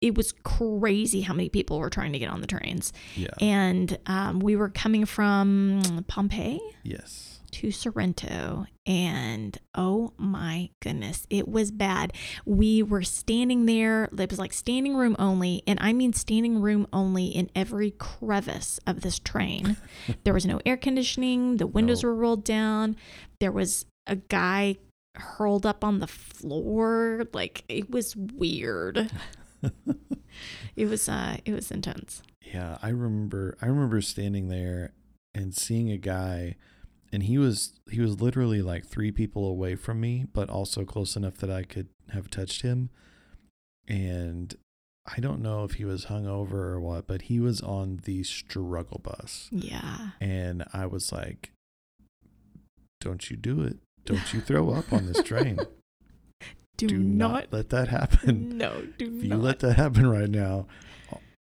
[0.00, 3.98] it was crazy how many people were trying to get on the trains yeah and
[4.06, 11.70] um, we were coming from pompeii yes to Sorrento, and oh my goodness, it was
[11.70, 12.12] bad.
[12.44, 16.86] We were standing there, it was like standing room only, and I mean standing room
[16.92, 19.78] only in every crevice of this train.
[20.24, 22.10] there was no air conditioning, the windows No.
[22.10, 22.96] were rolled down,
[23.40, 24.76] there was a guy
[25.14, 27.24] hurled up on the floor.
[27.32, 29.10] Like it was weird.
[30.76, 32.22] it was uh it was intense.
[32.44, 34.92] Yeah, I remember I remember standing there
[35.34, 36.56] and seeing a guy
[37.12, 41.16] and he was he was literally like 3 people away from me, but also close
[41.16, 42.90] enough that I could have touched him.
[43.88, 44.54] And
[45.06, 49.00] I don't know if he was hungover or what, but he was on the struggle
[49.02, 49.48] bus.
[49.52, 50.10] Yeah.
[50.20, 51.52] And I was like,
[53.00, 53.78] Don't you do it.
[54.04, 55.58] Don't you throw up on this train.
[56.76, 58.48] Do, do not, not let that happen.
[58.58, 59.40] No, do If you not.
[59.40, 60.66] let that happen right now,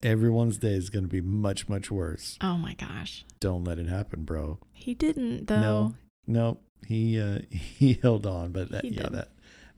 [0.04, 2.38] everyone's day is going to be much, much worse.
[2.41, 3.26] oh my gosh.
[3.39, 4.60] Don't let it happen, bro.
[4.74, 5.60] He didn't though.
[5.60, 5.95] No,
[6.28, 9.13] no, he uh, he held on, but that, He yeah, did.
[9.13, 9.28] that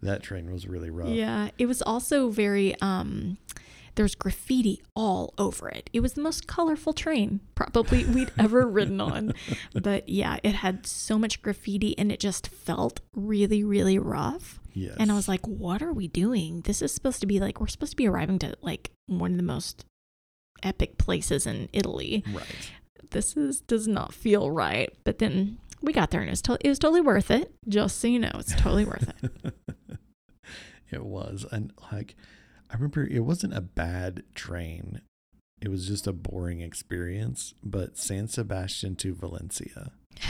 [0.01, 1.09] that train was really rough.
[1.09, 3.37] Yeah, it was also very um
[3.95, 5.89] there's graffiti all over it.
[5.91, 9.33] It was the most colorful train probably we'd ever ridden on.
[9.73, 14.59] But yeah, it had so much graffiti and it just felt really really rough.
[14.77, 14.95] Yes.
[14.99, 16.61] And I was like, "What are we doing?
[16.61, 19.37] This is supposed to be like we're supposed to be arriving to like one of
[19.37, 19.85] the most
[20.61, 22.23] epic places in Italy.
[22.31, 22.71] right.
[23.09, 26.57] This is does not feel right." But then we got there and it was, to-
[26.61, 27.53] it was totally worth it.
[27.67, 29.53] Just so you know, it's totally worth it.
[30.91, 32.15] it was, and like,
[32.69, 35.01] I remember it wasn't a bad train.
[35.59, 37.55] It was just a boring experience.
[37.63, 39.91] But San Sebastian to Valencia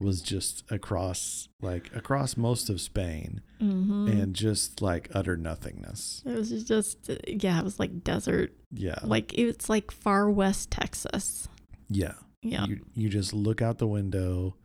[0.00, 6.22] was just across, like across most of Spain, hmm and just like utter nothingness.
[6.24, 8.52] It was just, yeah, it was like desert.
[8.72, 8.98] Yeah.
[9.04, 11.48] Like it's like far west Texas.
[11.88, 12.14] yeah.
[12.42, 12.64] Yeah.
[12.64, 14.56] You you just look out the window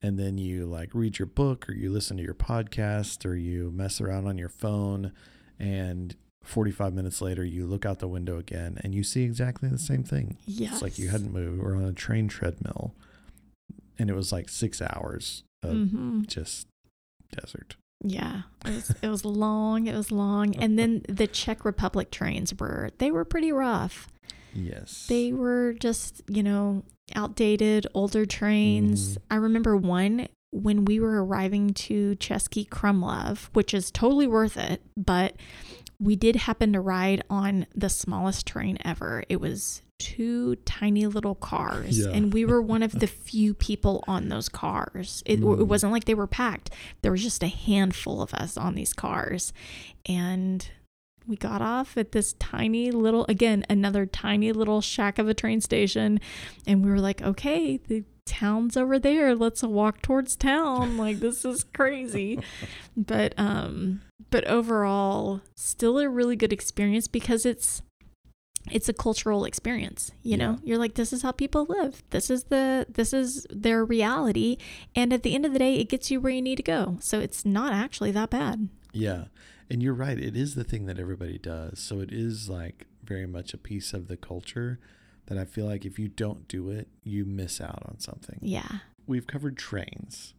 [0.00, 3.72] and then you like read your book or you listen to your podcast or you
[3.72, 5.12] mess around on your phone
[5.58, 6.14] and
[6.44, 10.04] 45 minutes later you look out the window again and you see exactly the same
[10.04, 10.36] thing.
[10.46, 10.74] Yes.
[10.74, 11.60] It's like you hadn't moved.
[11.60, 12.94] We're on a train treadmill
[13.98, 16.66] and it was like 6 hours of hmm just
[17.32, 17.76] desert.
[18.02, 18.42] Yeah.
[18.64, 19.86] It was, it was long.
[19.86, 20.54] It was long.
[20.56, 24.08] And then the Czech Republic trains were, they were pretty rough.
[24.54, 25.06] Yes.
[25.08, 26.84] They were just, you know,
[27.14, 29.14] outdated, older trains.
[29.14, 29.22] Mhm.
[29.30, 34.80] I remember one when we were arriving to Český Krumlov, which is totally worth it,
[34.96, 35.34] but
[36.00, 39.24] we did happen to ride on the smallest train ever.
[39.28, 42.10] It was two tiny little cars, Yeah.
[42.10, 45.22] and we were one of the few people on those cars.
[45.26, 45.66] It, it Mm.
[45.66, 46.70] wasn't like they were packed,
[47.02, 49.52] there was just a handful of us on these cars.
[50.06, 50.68] And
[51.26, 55.60] we got off at this tiny little, again, another tiny little shack of a train
[55.60, 56.20] station.
[56.66, 59.34] And we were like, okay, the town's over there.
[59.34, 60.96] Let's walk towards town.
[60.96, 62.38] Like, this is crazy.
[62.96, 67.82] But, um, but overall, still a really good experience because it's,
[68.72, 70.58] it's a cultural experience you know Yeah.
[70.64, 74.56] you're like this is how people live this is the this is their reality
[74.94, 76.96] and at the end of the day it gets you where you need to go
[77.00, 79.24] so it's not actually that bad Yeah.
[79.70, 80.18] And you're right.
[80.18, 81.78] It is the thing that everybody does.
[81.78, 84.78] So it is like very much a piece of the culture
[85.26, 88.38] that I feel like if you don't do it, you miss out on something.
[88.40, 90.32] yeah We've covered trains.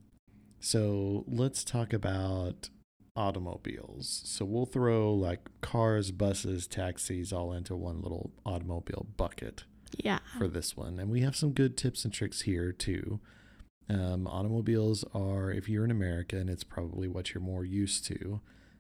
[0.60, 2.70] So let's talk about
[3.20, 4.22] automobiles.
[4.24, 9.66] So we'll throw like cars, buses, taxis all into one little automobile bucket
[9.98, 11.00] yeah for this one.
[11.00, 13.20] And we have some good tips and tricks here too.
[13.90, 18.40] Um, automobiles are, if you're in America, and it's probably what you're more used to,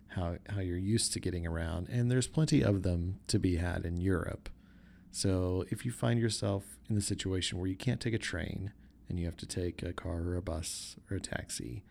[0.09, 3.85] how how you're used to getting around, and there's plenty of them to be had
[3.85, 4.49] in Europe.
[5.11, 8.71] So if you find yourself in the situation where you can't take a train
[9.07, 11.83] and you have to take a car or a bus or a taxi,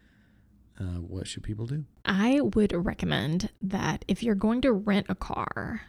[0.81, 1.85] uh, what should people do?
[2.05, 5.83] I would recommend that if you're going to rent a car,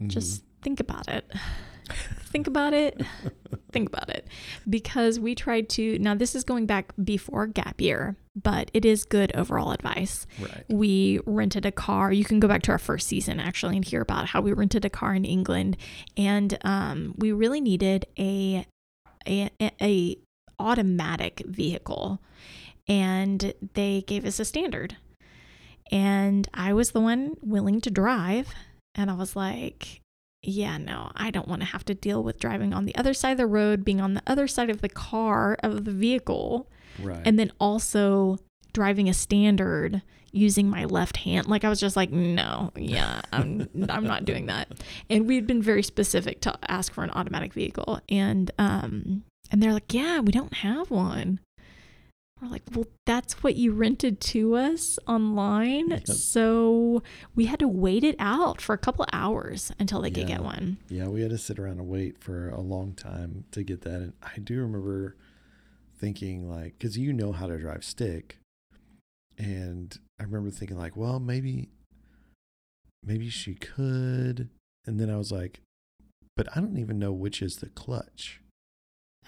[0.00, 0.08] Mhm.
[0.08, 1.30] just think about it.
[2.24, 3.00] think about it.
[3.72, 4.26] think about it.
[4.68, 9.04] Because we tried to, now this is going back before gap year, but it is
[9.04, 10.26] good overall advice.
[10.40, 10.64] right.
[10.70, 12.10] We rented a car.
[12.12, 14.84] You can go back to our first season actually and hear about how we rented
[14.86, 15.76] a car in England.
[16.16, 18.66] And um, we really needed a,
[19.28, 20.16] a, a
[20.58, 22.20] automatic vehicle.
[22.88, 24.96] And they gave us a standard.
[25.90, 28.48] And I was the one willing to drive.
[28.94, 30.00] And I was like,
[30.42, 33.32] yeah, no, I don't want to have to deal with driving on the other side
[33.32, 36.68] of the road, being on the other side of the car, of the vehicle,
[37.00, 37.22] Right.
[37.24, 38.38] and then also
[38.74, 41.46] driving a standard using my left hand.
[41.46, 44.68] Like I was just like, no, yeah, I'm I'm not doing that.
[45.08, 48.00] And we'd been very specific to ask for an automatic vehicle.
[48.08, 51.40] And um and they're like, yeah, we don't have one.
[52.42, 55.90] We're like, well, that's what you rented to us online.
[55.90, 56.08] Yep.
[56.08, 57.04] So
[57.36, 60.78] we had to wait it out for a couple hours until they could get one.
[60.88, 63.94] Yeah, we had to sit around and wait for a long time to get that.
[63.94, 65.16] And I do remember
[65.96, 68.38] thinking, like, because you know how to drive stick.
[69.38, 71.68] And I remember thinking, like, well, maybe,
[73.04, 74.48] maybe she could.
[74.84, 75.60] And then I was like,
[76.36, 78.40] but I don't even know which is the clutch.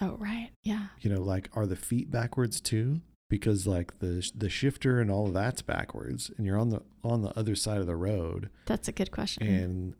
[0.01, 0.49] Oh, right.
[0.63, 0.87] Yeah.
[1.01, 3.01] You know, like, are the feet backwards too?
[3.29, 7.21] Because like the the shifter and all of that's backwards, and you're on the on
[7.23, 8.49] the other side of the road.
[8.65, 9.47] That's a good question.
[9.47, 9.93] and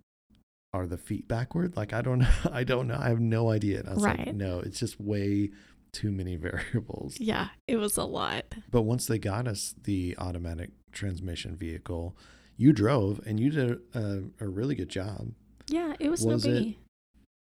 [0.73, 3.79] are the feet backward like i don't know i don't know i have no idea
[3.79, 5.49] and i was like no it's just way
[5.93, 8.43] too many variables yeah, it was a lot.
[8.71, 12.13] but once they got us the automatic transmission vehicle
[12.57, 15.29] you drove and you did a, a really good job
[15.69, 16.75] Yeah, it was, Was no it-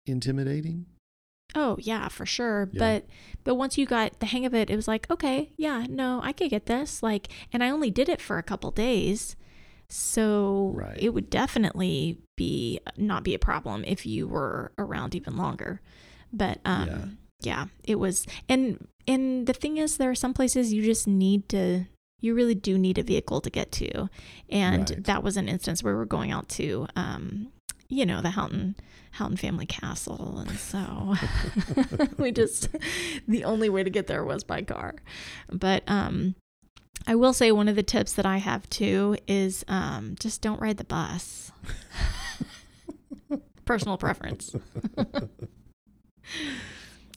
[0.07, 0.87] intimidating
[1.55, 2.69] Oh yeah, for sure.
[2.73, 2.79] Yeah.
[2.79, 3.07] But
[3.45, 6.33] but once you got the hang of it, it was like, okay, yeah, no, I
[6.33, 7.03] could get this.
[7.03, 9.37] Like, and I only did it for a couple days,
[9.89, 10.99] so Right.
[11.01, 15.81] it would definitely be not be a problem if you were around even longer.
[16.33, 17.07] But um, Yeah.
[17.43, 17.67] yeah.
[17.85, 18.27] it was.
[18.49, 21.87] And and the thing is, there are some places you just need to.
[22.21, 24.09] You really do need a vehicle to get to,
[24.49, 25.05] and Right.
[25.05, 27.53] that was an instance where we're going out to, um,
[27.89, 28.77] you know, the Houghton
[29.13, 31.15] Houghton Family Castle, and so
[32.19, 32.69] we just
[33.27, 34.95] the only way to get there was by car.
[35.51, 36.35] But um
[37.07, 40.61] I will say one of the tips that I have too is um just don't
[40.61, 41.53] ride the bus.
[43.65, 44.55] Personal preference.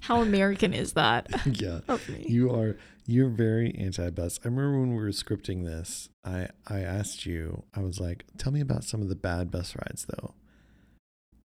[0.01, 1.79] How American is that yeah
[2.17, 7.25] you are you're very anti-bus i remember when we were scripting this i i asked
[7.25, 10.34] you i was like tell me about some of the bad bus rides though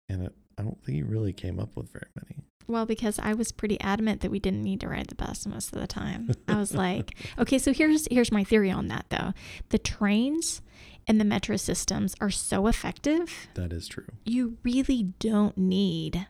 [0.09, 3.33] and it, i don't think he really came up with very many Well, because I
[3.33, 6.31] was pretty adamant that we didn't need to ride the bus most of the time.
[6.47, 9.33] I was like, okay, so here's here's my theory on that though.
[9.67, 10.61] The trains
[11.05, 16.25] and the metro systems are so effective that is true you really don't need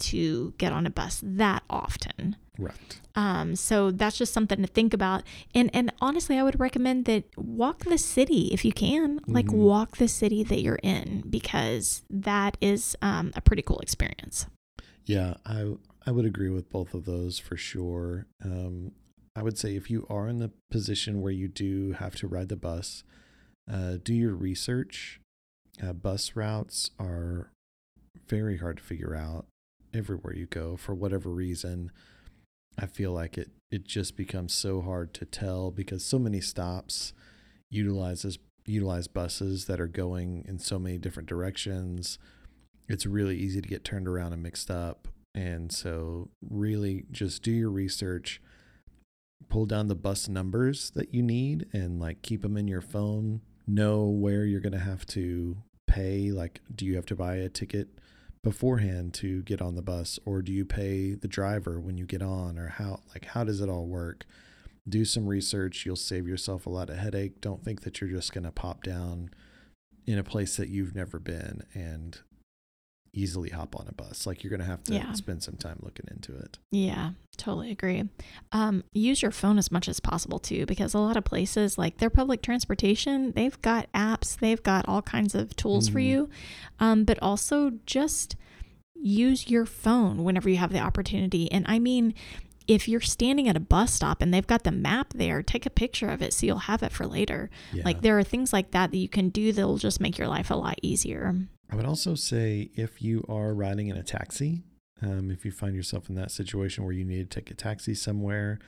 [0.00, 2.36] to get on a bus that often.
[2.58, 5.22] Right Um, so that's just something to think about.
[5.54, 9.20] And and honestly, I would recommend that walk the city if you can.
[9.28, 9.52] Like Mhm.
[9.52, 14.46] walk the city that you're in because that is um, a pretty cool experience.
[15.04, 18.26] Yeah, I I would agree with both of those for sure.
[18.44, 18.92] Um,
[19.36, 22.48] I would say if you are in the position where you do have to ride
[22.48, 23.04] the bus,
[23.70, 25.20] uh, do your research.
[25.82, 27.50] Uh, bus routes are
[28.28, 29.46] very hard to figure out
[29.92, 31.90] everywhere you go for whatever reason.
[32.78, 37.12] I feel like it it just becomes so hard to tell because so many stops
[37.70, 42.18] utilizes utilize buses that are going in so many different directions
[42.88, 45.08] it's really easy to get turned around and mixed up.
[45.34, 48.40] And so, really, just do your research,
[49.48, 53.40] pull down the bus numbers that you need, and like keep them in your phone.
[53.66, 55.56] Know where you're going to have to
[55.86, 56.30] pay.
[56.30, 57.88] Like, do you have to buy a ticket
[58.44, 62.22] beforehand to get on the bus, or do you pay the driver when you get
[62.22, 63.00] on, or how?
[63.12, 64.24] Like, how does it all work?
[64.88, 65.84] Do some research.
[65.84, 67.40] You'll save yourself a lot of headache.
[67.40, 69.30] Don't think that you're just going to pop down
[70.06, 72.20] in a place that you've never been and
[73.14, 74.26] easily hop on a bus.
[74.26, 75.12] Like you're going to have to Yeah.
[75.12, 76.58] spend some time looking into it.
[76.70, 78.08] Yeah, totally agree.
[78.52, 81.98] Um, use your phone as much as possible too, because a lot of places, like
[81.98, 86.06] their public transportation, they've got apps, they've got all kinds of tools for Mhm.
[86.06, 86.30] you.
[86.80, 88.36] Um, but also just
[88.94, 91.50] use your phone whenever you have the opportunity.
[91.52, 92.14] And I mean,
[92.66, 95.70] if you're standing at a bus stop and they've got the map there, take a
[95.70, 97.50] picture of it so you'll have it for later.
[97.74, 97.82] Yeah.
[97.84, 100.50] Like there are things like that that you can do that'll just make your life
[100.50, 101.34] a lot easier.
[101.74, 104.62] I would also say if you are riding in a taxi,
[105.02, 107.96] um, if you find yourself in that situation where you need to take a taxi
[107.96, 108.60] somewhere,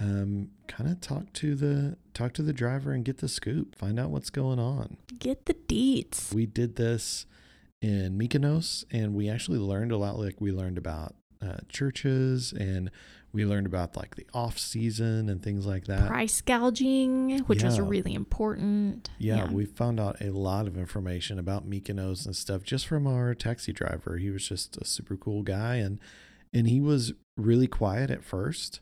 [0.00, 3.76] um, kind of talk to the talk to the driver and get the scoop.
[3.76, 4.96] Find out what's going on.
[5.16, 6.34] Get the deets.
[6.34, 7.24] We did this
[7.80, 10.18] in Mykonos, and we actually learned a lot.
[10.18, 12.90] Like we learned about uh, churches, and
[13.32, 16.08] we learned about like the off season and things like that.
[16.08, 19.10] Price gouging, which was really important.
[19.18, 23.34] Yeah, we found out a lot of information about Mykonos and stuff just from our
[23.34, 24.16] taxi driver.
[24.16, 25.98] He was just a super cool guy and
[26.52, 28.80] and he was really quiet at first,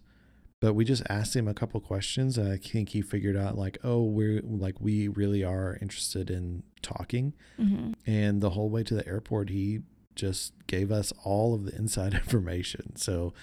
[0.60, 3.76] but we just asked him a couple questions and I think he figured out like,
[3.84, 7.34] oh, we're like we really are interested in talking.
[7.56, 9.80] hmm And the whole way to the airport he
[10.14, 12.96] just gave us all of the inside information.
[12.96, 13.34] So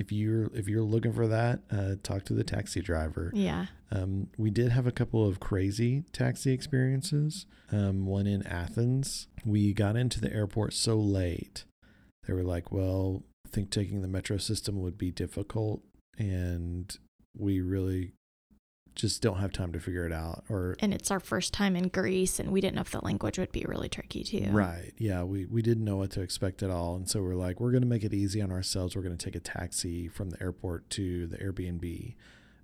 [0.00, 3.30] if you're if you're looking for that, uh, talk to the taxi driver.
[3.34, 3.66] Yeah.
[3.92, 7.44] Um, we did have a couple of crazy taxi experiences.
[7.70, 9.28] Um, one in Athens.
[9.44, 11.64] We got into the airport so late.
[12.26, 15.82] They were like, well, I think taking the metro system would be difficult.
[16.18, 16.96] And
[17.36, 18.14] we really
[18.94, 21.88] just don't have time to figure it out or And it's our first time in
[21.88, 24.48] Greece, and we didn't know if the language would be really tricky too.
[24.50, 24.92] Right.
[24.98, 25.22] Yeah.
[25.22, 26.96] We, we didn't know what to expect at all.
[26.96, 28.94] And so we're like, we're going to make it easy on ourselves.
[28.96, 32.14] We're going to take a taxi from the airport to the Airbnb.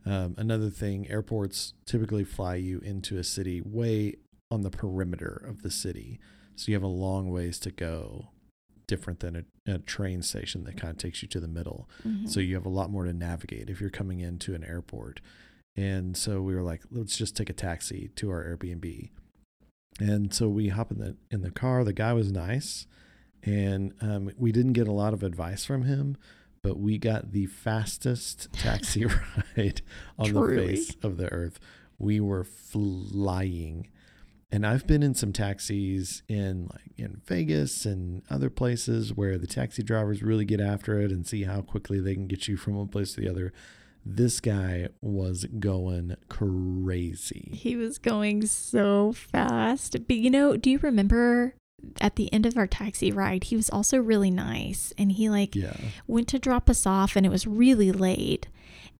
[0.04, 4.16] Um, another thing, airports typically fly you into a city way
[4.50, 6.20] on the perimeter of the city.
[6.54, 8.28] So you have a long ways to go,
[8.86, 11.88] different than a, a train station that kind of takes you to the middle.
[12.06, 12.28] Mhm.
[12.28, 15.20] So you have a lot more to navigate if you're coming into an airport.
[15.76, 19.10] And so we were like, let's just take a taxi to our Airbnb.
[19.98, 21.84] And so we hop in the in the car.
[21.84, 22.86] The guy was nice,
[23.42, 26.16] and um, we didn't get a lot of advice from him,
[26.62, 29.82] but we got the fastest taxi ride
[30.18, 31.58] on the face of the earth.
[31.98, 33.88] We were flying.
[34.52, 39.46] And I've been in some taxis in like in Vegas and other places where the
[39.46, 42.76] taxi drivers really get after it and see how quickly they can get you from
[42.76, 43.52] one place to the other.
[44.08, 47.50] This guy was going crazy.
[47.52, 49.96] He was going so fast.
[50.06, 51.54] But you know, do you remember
[52.00, 55.54] at the end of our taxi ride, he was also really nice and he like
[55.56, 55.76] Yeah.
[56.06, 58.46] went to drop us off and it was really late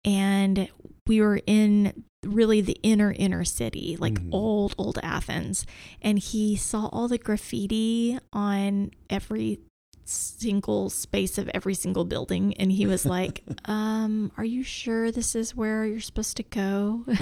[0.05, 0.69] and
[1.07, 4.29] we were in really the inner inner city like Mhm.
[4.33, 5.65] old old athens
[6.03, 9.61] and he saw all the graffiti on every
[10.09, 12.55] single space of every single building.
[12.55, 17.05] And he was like um are you sure this is where you're supposed to go?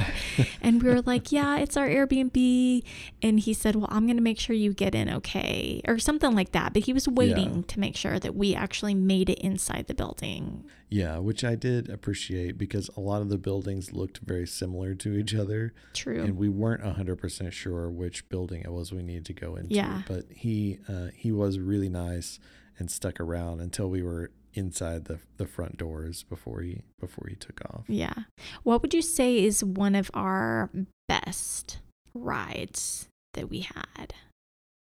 [0.61, 2.83] And we were like yeah it's our airbnb.
[3.23, 6.35] And he said well i'm going to make sure you get in okay or something
[6.35, 6.73] like that.
[6.73, 10.65] But he was waiting to make sure that we actually made it inside the building.
[10.91, 15.15] Yeah, which I did appreciate because a lot of the buildings looked very similar to
[15.15, 15.73] each other.
[15.93, 16.23] true.
[16.23, 19.75] And we weren't 100% sure which building it was we needed to go into.
[19.75, 20.03] Yeah.
[20.07, 22.39] but he uh, he was really nice
[22.79, 27.35] and stuck around until we were inside the the front doors before he before he
[27.37, 27.85] took off.
[27.89, 28.15] Yeah.
[28.63, 30.71] What would you say is one of our
[31.09, 31.79] best
[32.15, 34.15] rides that we had?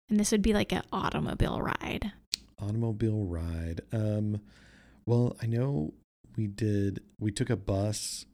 [0.08, 2.12] And this would be like an automobile ride.
[2.60, 3.80] Automobile ride.
[3.92, 4.40] Um
[5.06, 5.94] well i know
[6.36, 8.26] we did we took a bus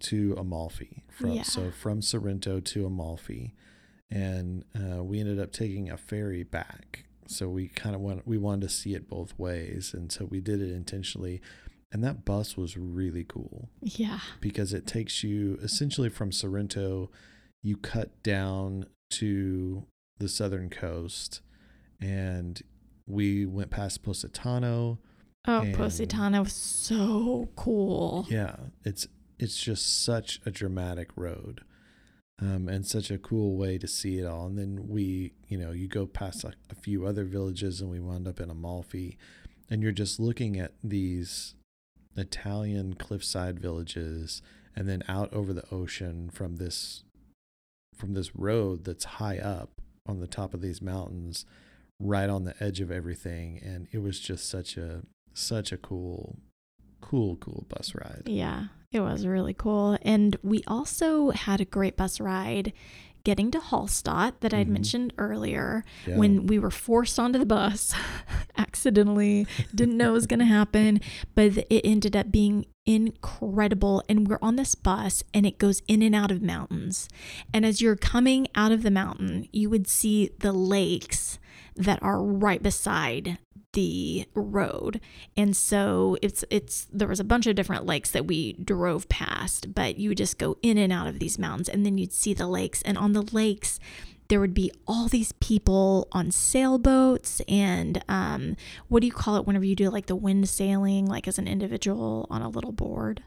[0.00, 1.42] to amalfi from Yeah.
[1.42, 3.54] so from sorrento to amalfi.
[4.10, 8.38] And uh, we ended up taking a ferry back so we kind of want we
[8.38, 11.40] wanted to see it both ways and so we did it intentionally
[11.92, 13.68] and that bus was really cool.
[13.82, 14.20] Yeah.
[14.40, 17.10] Because it takes you essentially from sorrento
[17.62, 19.84] you cut down to
[20.18, 21.40] the southern coast
[22.00, 22.62] and
[23.06, 24.98] we went past positano
[25.46, 28.26] oh And- positano was so cool.
[28.30, 29.06] Yeah it's
[29.38, 31.62] it's just such a dramatic road
[32.42, 34.46] um, and such a cool way to see it all.
[34.46, 38.00] And then we you know you go past a, a few other villages and we
[38.00, 39.16] wound up in amalfi
[39.70, 41.54] and you're just looking at these
[42.14, 44.42] italian cliffside villages
[44.76, 47.04] and then out over the ocean from this
[47.96, 51.46] from this road that's high up on the top of these mountains
[52.00, 53.60] right on the edge of everything.
[53.62, 55.02] And it was just such a
[55.34, 56.36] such a cool
[57.00, 58.22] cool cool bus ride.
[58.26, 59.96] Yeah, it was really cool.
[60.02, 62.72] And we also had a great bus ride
[63.24, 64.72] getting to Hallstatt that I'd Mhm.
[64.72, 66.16] mentioned earlier yeah.
[66.16, 67.94] when we were forced onto the bus
[68.56, 71.00] accidentally, didn't know it was going to happen,
[71.36, 74.02] but it ended up being incredible.
[74.08, 77.08] And we're on this bus and it goes in and out of mountains.
[77.54, 81.38] And as you're coming out of the mountain, you would see the lakes
[81.76, 83.38] that are right beside
[83.72, 85.00] the road.
[85.36, 89.74] And so it's it's there was a bunch of different lakes that we drove past,
[89.74, 92.34] but you would just go in and out of these mountains and then you'd see
[92.34, 93.78] the lakes and on the lakes
[94.28, 98.56] there would be all these people on sailboats and um,
[98.88, 101.46] what do you call it whenever you do like the wind sailing like as an
[101.46, 103.22] individual on a little board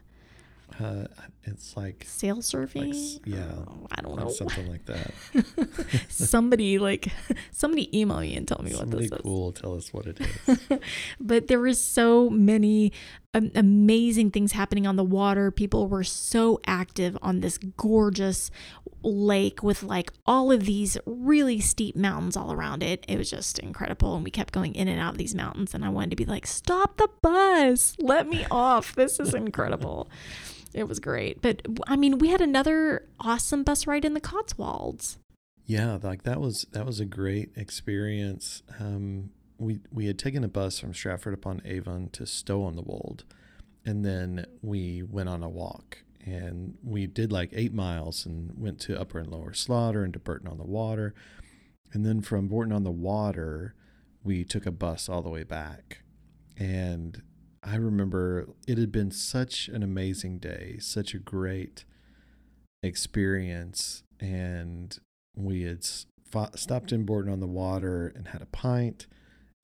[0.80, 1.06] uh,
[1.44, 5.12] it's like sail surfing s- yeah, Oh, i don't know something like that
[6.08, 7.08] somebody like
[7.52, 10.20] somebody email me and tell me somebody what this is cool tell us what it
[10.20, 10.78] is
[11.20, 12.92] but there was so many
[13.34, 15.50] um, amazing things happening on the water.
[15.50, 18.50] People were so active on this gorgeous
[19.02, 23.04] lake with like all of these really steep mountains all around it.
[23.06, 24.14] It was just incredible.
[24.14, 25.74] And we kept going in and out of these mountains.
[25.74, 28.94] And I wanted to be like, stop the bus, let me off.
[28.94, 30.08] This is incredible.
[30.76, 31.40] It was great.
[31.42, 35.18] But I mean, we had another awesome bus ride in the Cotswolds.
[35.64, 40.48] yeah like that was that was a great experience um we we had taken a
[40.48, 43.24] bus from stratford upon avon to stow on the wold
[43.84, 48.78] and then we went on a walk and we did like eight miles and went
[48.78, 51.14] to upper and lower slaughter and to bourton on the water
[51.92, 53.74] and then from bourton on the water
[54.22, 56.02] we took a bus all the way back
[56.58, 57.22] and
[57.66, 61.84] I remember it had been such an amazing day, such a great
[62.80, 64.04] experience.
[64.20, 64.96] And
[65.36, 69.08] we had s- fo- stopped in Bourton on the water and had a pint,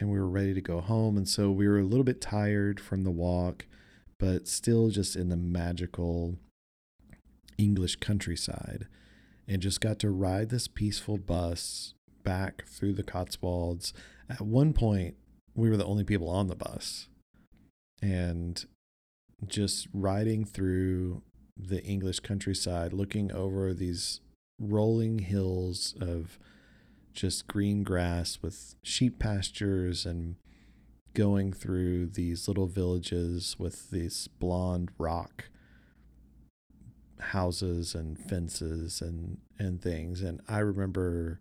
[0.00, 1.16] and we were ready to go home.
[1.16, 3.66] And so we were a little bit tired from the walk,
[4.18, 6.38] but still just in the magical
[7.56, 8.88] English countryside
[9.46, 11.94] and just got to ride this peaceful bus
[12.24, 13.94] back through the Cotswolds.
[14.28, 15.14] At one point,
[15.54, 17.08] we were the only people on the bus.
[18.02, 18.64] And
[19.46, 21.22] just riding through
[21.56, 24.20] the English countryside, looking over these
[24.58, 26.38] rolling hills of
[27.12, 30.36] just green grass with sheep pastures and
[31.14, 35.50] going through these little villages with these blonde rock
[37.20, 40.22] houses and fences and and things.
[40.22, 41.40] And i remember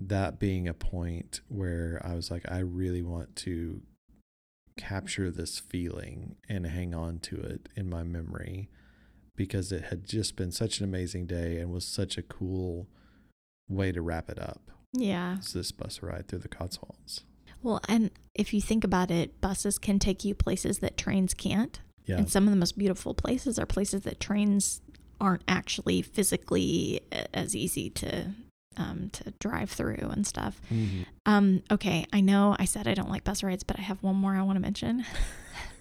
[0.00, 3.82] that being a point where i was like i really want to
[4.80, 8.68] capture this feeling and hang on to it in my memory
[9.36, 12.86] because it had just been such an amazing day and was such a cool
[13.68, 15.36] way to wrap it up Yeah.
[15.36, 17.24] it's this bus ride through the cotswolds
[17.62, 21.80] Well, and if you think about it, buses can take you places that trains can't.
[22.06, 24.80] yeah And some of the most beautiful places are places that trains
[25.20, 27.00] aren't actually physically
[27.34, 28.30] as easy to
[28.76, 30.60] um, to drive through and stuff.
[30.70, 31.06] Mhm.
[31.26, 34.16] Um, okay, I know I said I don't like bus rides, but I have one
[34.16, 35.04] more I want to mention.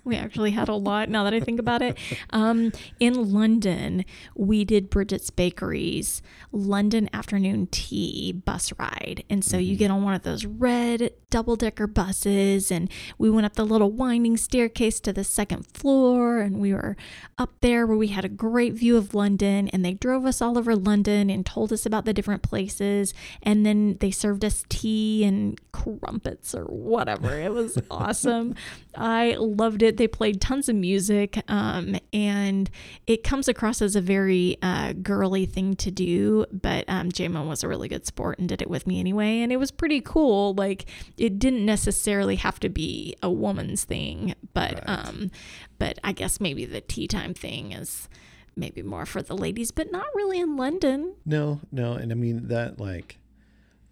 [0.03, 1.97] we actually had a lot now that I think about it.
[2.31, 6.21] Um, in London, we did Brigit's Bakery's
[6.51, 9.23] London afternoon tea bus ride.
[9.29, 9.79] And so you Mhm.
[9.79, 13.91] get on one of those red double decker buses, and we went up the little
[13.91, 16.97] winding staircase to the second floor, and we were
[17.37, 19.67] up there where we had a great view of London.
[19.69, 23.13] And they drove us all over London and told us about the different places.
[23.43, 27.39] And then they served us tea and crumpets or whatever.
[27.39, 28.55] It was awesome.
[28.95, 29.88] I loved it.
[29.97, 32.69] They played tons of music, um, and
[33.07, 36.45] it comes across as a very uh, girly thing to do.
[36.51, 37.09] But um,
[37.47, 40.01] was a really good sport and did it with me anyway, and it was pretty
[40.01, 40.53] cool.
[40.53, 40.85] Like
[41.17, 44.83] it didn't necessarily have to be a woman's thing, but Right.
[44.87, 45.31] um,
[45.77, 48.07] but I guess maybe the tea time thing is
[48.55, 51.15] maybe more for the ladies, but not really in London.
[51.25, 53.17] No, no, and I mean that like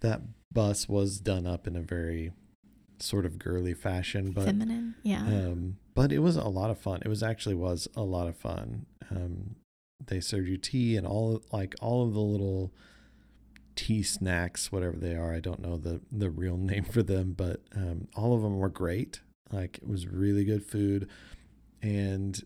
[0.00, 0.22] that
[0.52, 2.32] bus was done up in a very
[3.02, 5.22] sort of girly fashion, but Feminine, yeah.
[5.22, 7.00] um, but it was a lot of fun.
[7.04, 8.86] It was actually was a lot of fun.
[9.10, 9.56] Um,
[10.06, 12.72] they served you tea and all like all of the little
[13.74, 15.34] tea snacks, whatever they are.
[15.34, 18.68] I don't know the the real name for them, but um, all of them were
[18.68, 19.20] great.
[19.50, 21.08] Like it was really good food,
[21.82, 22.40] and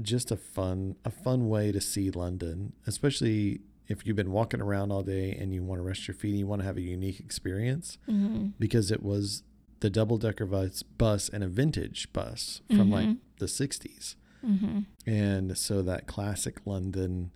[0.00, 4.90] just a fun a fun way to see London, especially if you've been walking around
[4.90, 6.82] all day and you want to rest your feet and you want to have a
[6.82, 9.42] unique experience hmm because it was
[9.82, 13.18] the double decker bus bus and a vintage bus from like Mhm.
[13.38, 14.16] the 60s.
[14.40, 17.30] hmm And so that classic London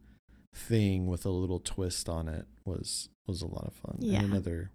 [0.54, 3.98] thing with a little twist on it was was a lot of fun.
[4.00, 4.20] Yeah.
[4.22, 4.70] And another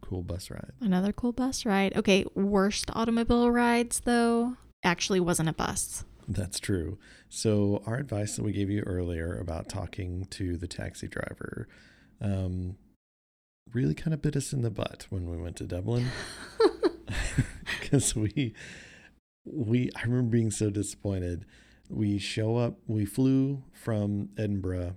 [0.00, 0.72] cool bus ride.
[0.80, 1.96] Another cool bus ride.
[1.96, 6.04] Okay, worst automobile rides though actually wasn't a bus.
[6.28, 6.98] That's true.
[7.28, 11.66] So our advice that we gave you earlier about talking to the taxi driver
[12.20, 12.76] um,
[13.72, 16.06] really kind of bit us in the butt when we went to Dublin
[17.80, 18.54] because we
[19.44, 21.44] we I remember being so disappointed.
[21.88, 22.78] We show up.
[22.86, 24.96] We flew from Edinburgh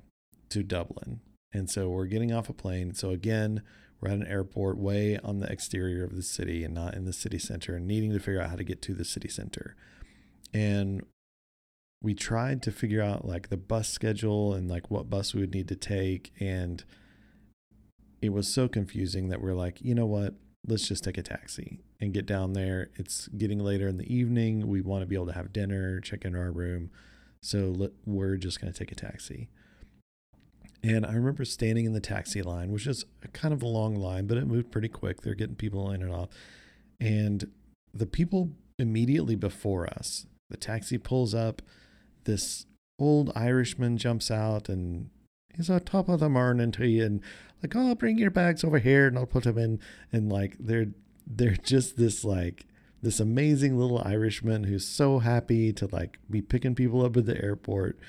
[0.49, 1.19] to Dublin,
[1.51, 2.93] and so we're getting off a plane.
[2.93, 3.63] So again,
[3.99, 7.13] we're at an airport way on the exterior of the city and not in the
[7.13, 9.75] city center, and needing to figure out how to get to the city center.
[10.53, 11.03] And
[12.01, 15.53] we tried to figure out like the bus schedule and like what bus we would
[15.53, 16.83] need to take and
[18.21, 20.35] it was so confusing that we're like you know what
[20.67, 22.89] let's just take a taxi and get down there.
[22.95, 24.67] It's getting later in the evening.
[24.67, 26.91] We want to be able to have dinner check in our room.
[27.41, 29.49] So let, we're just going to take a taxi.
[30.83, 34.27] And i remember standing in the taxi line which is kind of a long line
[34.27, 35.21] but it moved pretty quick.
[35.21, 36.29] They're getting people in and off.
[36.99, 37.51] And
[37.93, 41.61] the people immediately before us the taxi pulls up.
[42.25, 42.65] This
[42.99, 45.09] old Irishman jumps out and
[45.55, 47.21] he's on top of the morning to you and
[47.65, 49.79] like, oh, bring your bags over here and I'll put them in.
[50.11, 50.87] And like, they're
[51.27, 52.65] they're just this like
[53.01, 57.41] this amazing little Irishman who's so happy to like be picking people up at the
[57.43, 57.99] airport,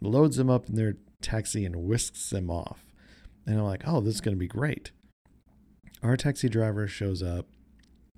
[0.00, 2.84] loads them up in their taxi and whisks them off.
[3.46, 4.92] And I'm like, oh, this is gonna be great.
[6.02, 7.46] Our taxi driver shows up.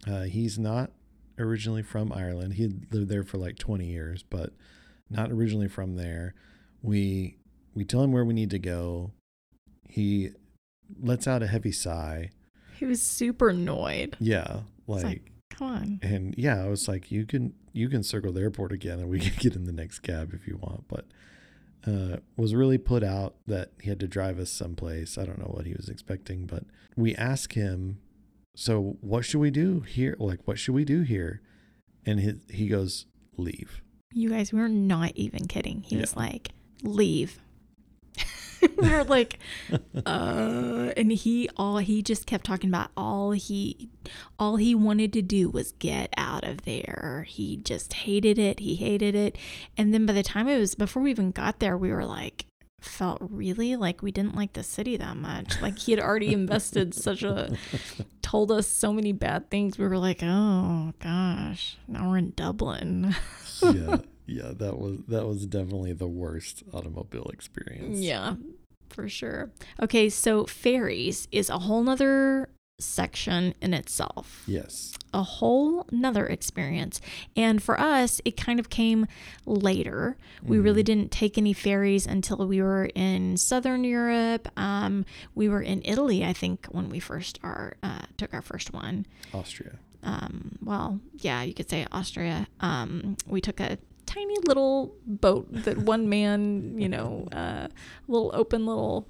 [0.07, 0.93] Uh, he's not
[1.39, 2.55] originally from Ireland.
[2.55, 4.53] He lived there for like 20 years, but
[5.11, 6.35] not originally from there.
[6.83, 7.37] We
[7.75, 9.13] we tell him where we need to go.
[9.89, 10.31] He
[11.01, 12.31] lets out a heavy sigh.
[12.79, 14.17] He was super annoyed.
[14.19, 16.01] Yeah, like, like, come on.
[16.03, 19.21] and yeah, I was like, you can you can circle the airport again and we
[19.27, 20.89] can get in the next cab if you want.
[20.89, 21.07] But
[21.87, 25.19] uh, was really put out that he had to drive us someplace.
[25.19, 26.65] I don't know what he was expecting, but
[26.97, 27.99] we asked him,
[28.57, 30.17] "So what should we do here?
[30.19, 31.41] Like, what should we do here?"
[32.05, 33.81] And he he goes, "Leave."
[34.15, 35.83] You guys, we were not even kidding.
[35.83, 36.51] He was like,
[36.83, 37.41] leave.
[38.79, 39.39] we were like,
[40.07, 43.91] uh, and he all he just kept talking about all he
[44.39, 47.27] all he wanted to do was get out of there.
[47.29, 48.61] He just hated it.
[48.61, 49.37] He hated it.
[49.77, 52.47] And then by the time it was before we even got there, we were like
[52.81, 55.61] felt really like we didn't like the city that much.
[55.61, 57.57] Like he had already invested such a
[58.23, 59.79] told us so many bad things.
[59.79, 63.15] We were like, "Oh gosh, now we're in Dublin."
[63.63, 67.99] yeah, yeah, that was that was definitely the worst automobile experience.
[67.99, 68.35] Yeah,
[68.89, 69.51] for sure.
[69.81, 72.49] Okay, so ferries is a whole nother
[72.79, 74.93] section in itself, Yes.
[75.15, 77.01] a whole nother experience.
[77.37, 79.07] And for us, it kind of came
[79.47, 80.17] later.
[80.43, 84.49] We really didn't take any ferries until we were in Southern Europe.
[84.57, 85.05] Um,
[85.35, 89.07] we were in Italy, I think, when we first our, uh, took our first one.
[89.33, 89.79] Austria.
[90.03, 92.49] um, well, yeah, you could say Austria.
[92.59, 93.79] Um, we took a
[94.15, 97.69] tiny little boat that one man, you know, uh,
[98.09, 99.09] little open little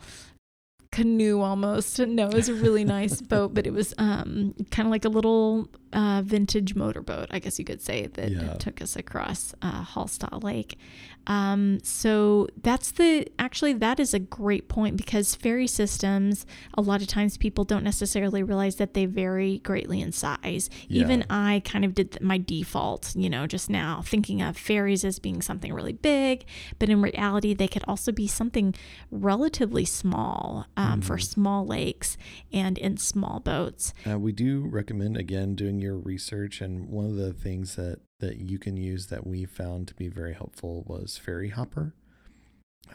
[0.91, 1.99] canoe almost.
[2.07, 5.09] No, it was a really nice boat, but it was um, kind of like a
[5.09, 8.55] little uh, vintage motorboat, I guess you could say, that Yeah.
[8.55, 10.79] took us across uh, Hallstatt Lake.
[11.27, 17.01] Um, so that's the actually that is a great point because ferry systems a lot
[17.01, 20.69] of times people don't necessarily realize that they vary greatly in size.
[20.89, 25.19] Even I kind of did my default, you know, just now thinking of ferries as
[25.19, 26.45] being something really big,
[26.79, 28.75] but in reality they could also be something
[29.11, 32.17] relatively small um, for small lakes
[32.53, 33.93] and in small boats.
[34.09, 38.39] Uh, we do recommend again doing your research, and one of the things that that
[38.39, 41.95] you can use that we found to be very helpful was Ferry Hopper.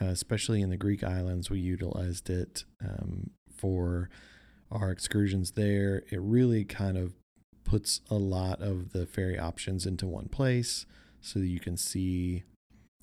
[0.02, 4.10] Uh, especially in the Greek islands, we utilized it um, for
[4.72, 6.04] our excursions there.
[6.10, 7.14] It really kind of
[7.64, 10.86] puts a lot of the ferry options into one place,
[11.20, 12.44] so that you can see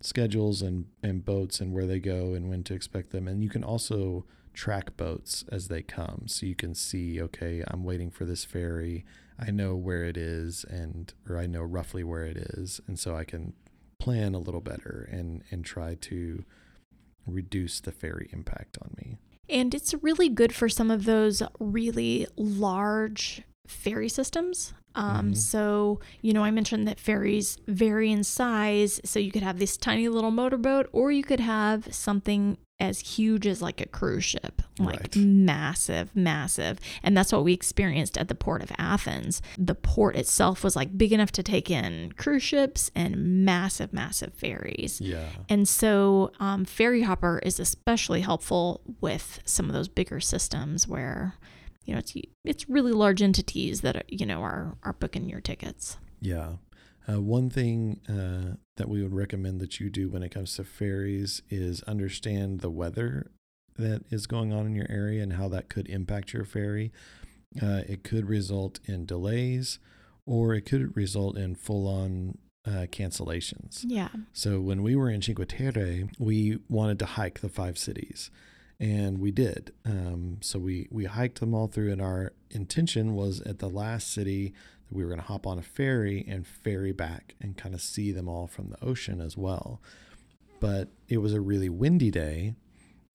[0.01, 3.51] schedules and and boats and where they go and when to expect them, and you
[3.51, 8.25] can also track boats as they come so you can see okay i'm waiting for
[8.25, 9.05] this ferry
[9.39, 13.17] i know where it is and or i know roughly where it is and so
[13.17, 13.53] i can
[13.99, 16.45] plan a little better and and try to
[17.27, 19.19] reduce the ferry impact on me
[19.49, 24.73] And it's really good for some of those really large ferry systems.
[24.95, 25.37] Um, Mhm.
[25.37, 29.01] So, you know, I mentioned that ferries vary in size.
[29.05, 33.47] So you could have this tiny little motorboat, or you could have something as huge
[33.47, 35.17] as like a cruise ship, like Right.
[35.17, 36.81] massive, massive.
[37.05, 39.41] And that's what we experienced at the port of Athens.
[39.57, 44.35] The port itself was like big enough to take in cruise ships and massive, massive
[44.35, 45.01] ferries.
[45.01, 50.89] yeah And so, um, Ferry Hopper is especially helpful with some of those bigger systems
[50.89, 51.35] where,
[51.85, 52.15] you know, it's
[52.45, 55.97] it's really large entities that are, you know are are booking your tickets.
[56.21, 56.55] Yeah.
[57.09, 60.65] Uh, one thing uh, that we would recommend that you do when it comes to
[60.65, 63.31] ferries is understand the weather
[63.77, 66.93] that is going on in your area and how that could impact your ferry.
[67.61, 69.79] Uh, it could result in delays
[70.27, 73.85] or it could result in full on uh, cancellations.
[73.87, 74.09] Yeah.
[74.33, 78.31] So when we were in Cinque Terre, we wanted to hike the five cities,
[78.81, 79.73] and we did.
[79.85, 84.11] Um, so we we hiked them all through, and our intention was at the last
[84.11, 84.55] city
[84.95, 88.13] we were going to hop on a ferry and ferry back and kind of see
[88.13, 89.83] them all from the ocean as well.
[90.61, 92.55] But it was a really windy day,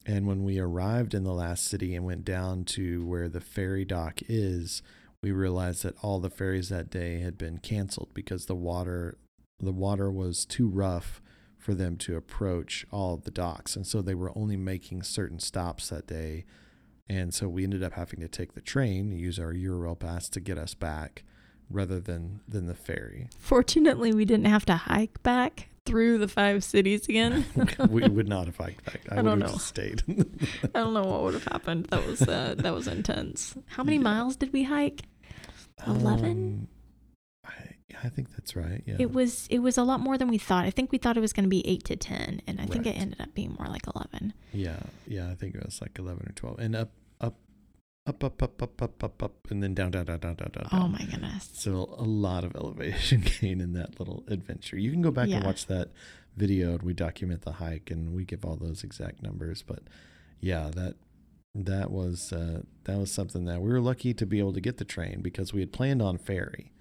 [0.05, 3.85] and when we arrived in the last city and went down to where the ferry
[3.85, 4.81] dock is,
[5.23, 9.17] we realized that all the ferries that day had been canceled because the water
[9.59, 11.21] the water was too rough
[11.57, 13.75] for them to approach all of the docks.
[13.75, 16.45] And so they were only making certain stops that day.
[17.09, 20.39] And so we ended up having to take the train use our Eurail pass to
[20.39, 21.25] get us back
[21.69, 26.63] rather than than the ferry Fortunately, we didn't have to hike back through the five
[26.63, 27.45] cities again.
[27.89, 29.57] we would not have hiked back i, I would don't have know.
[29.57, 30.03] stayed
[30.75, 31.85] I don't know what would have happened.
[31.85, 33.55] That was uh, that was intense.
[33.67, 34.03] How many Yeah.
[34.03, 35.01] miles did we hike?
[35.87, 36.29] 11?
[36.31, 36.67] Um,
[37.45, 40.37] I, I think that's right yeah It was it was a lot more than we
[40.37, 40.65] thought.
[40.65, 42.85] I think we thought it was going to be eight to ten, and I think
[42.85, 44.33] it ended up being more like eleven.
[44.53, 46.91] yeah yeah i think it was like 11 or 12 and up
[47.21, 47.35] up
[48.07, 50.67] up up up up up up up and then down down down down down down
[50.71, 51.49] Oh my goodness!
[51.53, 54.77] So a lot of elevation gain in that little adventure.
[54.77, 55.89] You can go back and watch that
[56.35, 59.61] video and we document the hike and we give all those exact numbers.
[59.61, 59.83] But
[60.39, 60.95] yeah, that
[61.53, 64.77] that was uh, that was something that we were lucky to be able to get
[64.77, 66.71] the train because we had planned on ferry,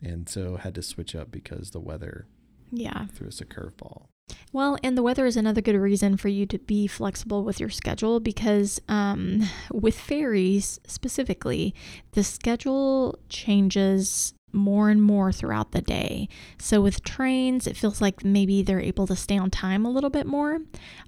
[0.00, 2.26] and so had to switch up because the weather
[2.70, 3.06] Yeah.
[3.08, 4.06] threw us a curveball.
[4.52, 7.70] Well, and the weather is another good reason for you to be flexible with your
[7.70, 11.74] schedule because um, with ferries specifically,
[12.12, 16.28] the schedule changes more and more throughout the day.
[16.58, 20.10] So with trains, it feels like maybe they're able to stay on time a little
[20.10, 20.58] bit more.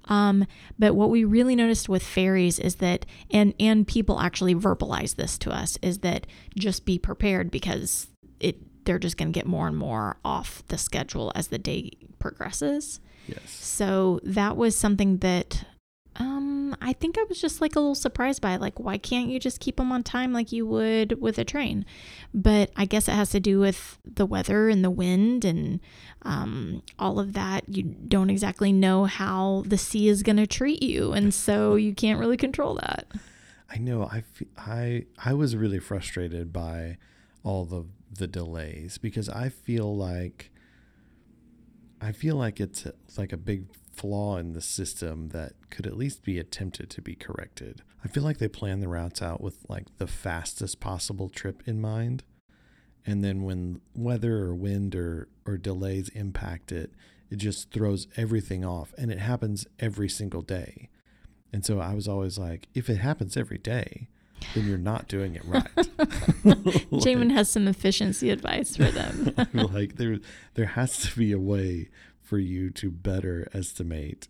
[0.05, 0.45] Um,
[0.79, 5.37] but what we really noticed with ferries is that, and and people actually verbalize this
[5.39, 8.07] to us, is that just be prepared because
[8.39, 11.91] it they're just going to get more and more off the schedule as the day
[12.19, 12.99] progresses.
[13.27, 13.49] Yes.
[13.49, 15.65] So that was something that
[16.17, 19.39] um I think I was just like a little surprised by like why can't you
[19.39, 21.85] just keep them on time like you would with a train?
[22.33, 25.79] But I guess it has to do with the weather and the wind and
[26.21, 27.67] um all of that.
[27.67, 31.93] You don't exactly know how the sea is going to treat you and so you
[31.93, 33.07] can't really control that.
[33.69, 34.03] I know.
[34.03, 34.23] I,
[34.57, 36.97] I I was really frustrated by
[37.43, 40.51] all the the delays because I feel like
[42.01, 42.85] I feel like it's
[43.17, 47.15] like a big flaw in the system that could at least be attempted to be
[47.15, 47.81] corrected.
[48.03, 51.79] I feel like they plan the routes out with like the fastest possible trip in
[51.81, 52.23] mind.
[53.05, 56.91] And then when weather or wind or, or delays impact it,
[57.29, 58.93] it just throws everything off.
[58.97, 60.89] And it happens every single day.
[61.53, 64.09] And so I was always like, if it happens every day,
[64.53, 65.63] then you're not doing it right.
[66.93, 69.33] Jamin has some efficiency advice for them.
[69.53, 70.19] like there
[70.53, 71.89] there has to be a way
[72.21, 74.27] for you to better estimate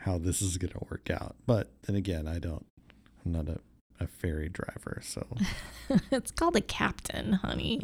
[0.00, 1.36] how this is going to work out.
[1.46, 2.66] But then again, I don't
[3.24, 3.60] I'm not a
[3.98, 5.26] a ferry driver, so
[6.10, 7.80] it's called a captain, honey.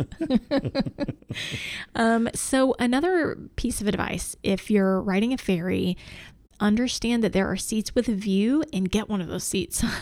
[1.94, 5.96] um, so another piece of advice: if you're riding a ferry,
[6.60, 9.84] understand that there are seats with a view and get one of those seats.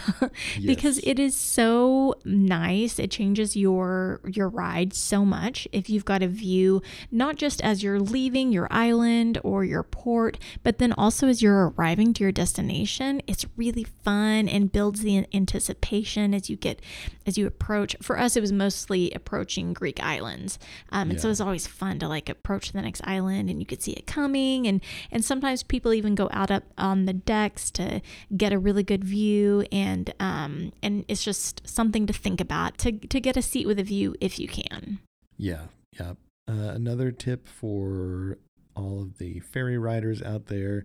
[0.65, 1.01] Because Yes.
[1.05, 2.99] it is so nice.
[2.99, 7.83] It changes your your ride so much if you've got a view not just as
[7.83, 12.33] you're leaving your island or your port but then also as you're arriving to your
[12.33, 16.81] destination it's really fun and builds the anticipation as you get
[17.27, 17.97] as you approach.
[18.03, 20.59] For us it was mostly approaching greek islands.
[20.91, 21.33] Um, and so Yeah.
[21.33, 24.67] it's always fun to like approach the next island and you could see it coming.
[24.67, 24.81] And
[25.11, 28.01] and sometimes people even go out up on the decks to
[28.37, 32.93] get a really good view and um and it's just something to think about to
[32.93, 35.01] to get a seat with a view if you can
[35.41, 36.13] yeah, yeah.
[36.47, 38.37] Uh, another tip for
[38.77, 40.85] all of the ferry riders out there,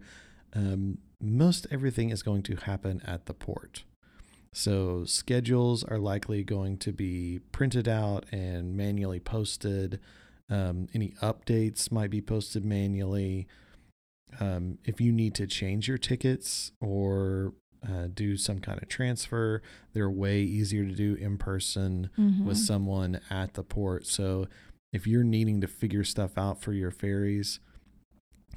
[0.54, 3.84] um, most everything is going to happen at the port.
[4.54, 10.00] So schedules are likely going to be printed out and manually posted.
[10.50, 13.46] Um, any updates might be posted manually.
[14.40, 17.54] Um, if you need to change your tickets or
[17.88, 19.62] uh, do some kind of transfer,
[19.94, 22.66] they're way easier to do in person with Mhm.
[22.66, 24.08] someone at the port.
[24.08, 24.48] So
[24.92, 27.60] if you're needing to figure stuff out for your ferries,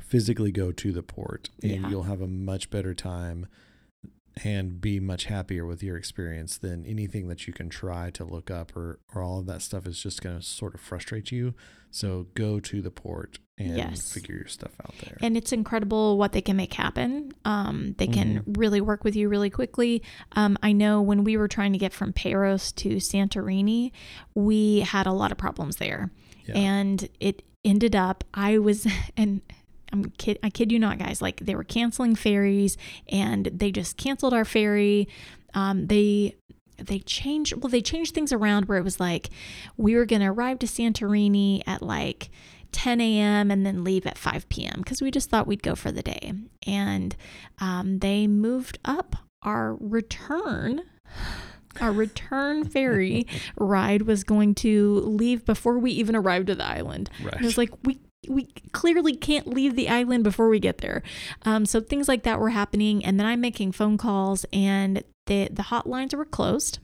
[0.01, 1.91] physically go to the port and Yeah.
[1.91, 3.47] you'll have a much better time
[4.45, 8.51] and be much happier with your experience than anything that you can try to look
[8.51, 11.55] up or, or all of that stuff is just going to sort of frustrate you.
[11.91, 14.13] So go to the port and Yes.
[14.13, 15.17] figure your stuff out there.
[15.23, 17.33] and it's incredible what they can make happen.
[17.45, 20.03] Um, they can really work with you really quickly.
[20.33, 23.91] Um, I know when we were trying to get from Paros to Santorini,
[24.35, 26.11] we had a lot of problems there,
[26.47, 26.57] Yeah.
[26.59, 28.87] and it ended up I was
[29.17, 29.41] and.
[29.93, 31.23] I'm kid, I kid you not, guys.
[31.23, 32.77] Like they were canceling ferries,
[33.09, 35.09] and they just canceled our ferry.
[35.55, 36.37] Um, they
[36.79, 39.31] they changed well they changed things around where it was like
[39.77, 42.31] we were going to arrive to santorini at like
[42.73, 45.91] 10 a.m and then leave at 5 p.m because we just thought we'd go for
[45.91, 46.33] the day
[46.67, 47.17] and
[47.61, 50.83] um, they moved up our return
[51.81, 53.27] our return ferry
[53.57, 57.35] ride was going to leave before we even arrived at the island right.
[57.35, 57.99] and it was like we
[58.29, 61.03] we clearly can't leave the island before we get there.
[61.43, 65.49] Um, so things like that were happening, and then I'm making phone calls, and the
[65.53, 66.79] the hotlines were closed.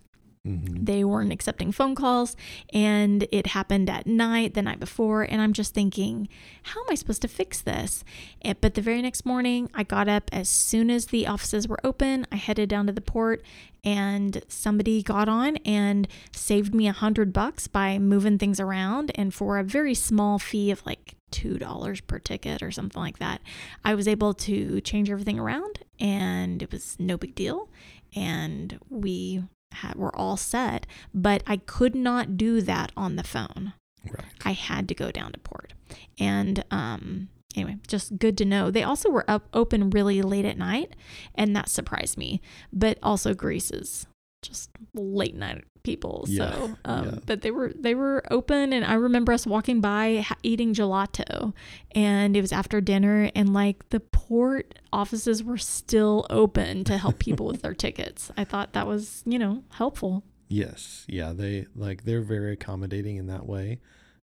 [0.47, 0.85] Mhm.
[0.85, 2.37] They weren't accepting phone calls,
[2.71, 5.23] and it happened at night the night before.
[5.23, 6.29] And I'm just thinking,
[6.65, 8.05] how am I supposed to fix this?
[8.43, 11.81] Eh, But the very next morning, I got up as soon as the offices were
[11.83, 12.27] open.
[12.31, 13.43] I headed down to the port,
[13.85, 19.13] and somebody got on and saved me a hundred bucks by moving things around.
[19.15, 23.19] And for a very small fee of like two dollars per ticket or something like
[23.19, 23.41] that,
[23.85, 27.69] I was able to change everything around, and it was no big deal.
[28.15, 33.73] And we had, were all set, but I could not do that on the phone.
[34.09, 34.25] Right.
[34.45, 35.73] I had to go down to port.
[36.21, 38.71] And um, anyway, just good to know.
[38.71, 40.95] They also were up open really late at night,
[41.35, 42.41] and that surprised me.
[42.73, 44.07] But also Greece is
[44.45, 46.25] just late night people.
[46.29, 47.19] Yeah, So, um, yeah.
[47.27, 51.53] but they were they were open, and I remember us walking by eating gelato,
[51.93, 57.19] and it was after dinner, and like the port offices were still open to help
[57.19, 58.31] people with their tickets.
[58.37, 60.23] I thought that was you know helpful.
[60.49, 63.81] Yes, yeah, they like they're very accommodating in that way.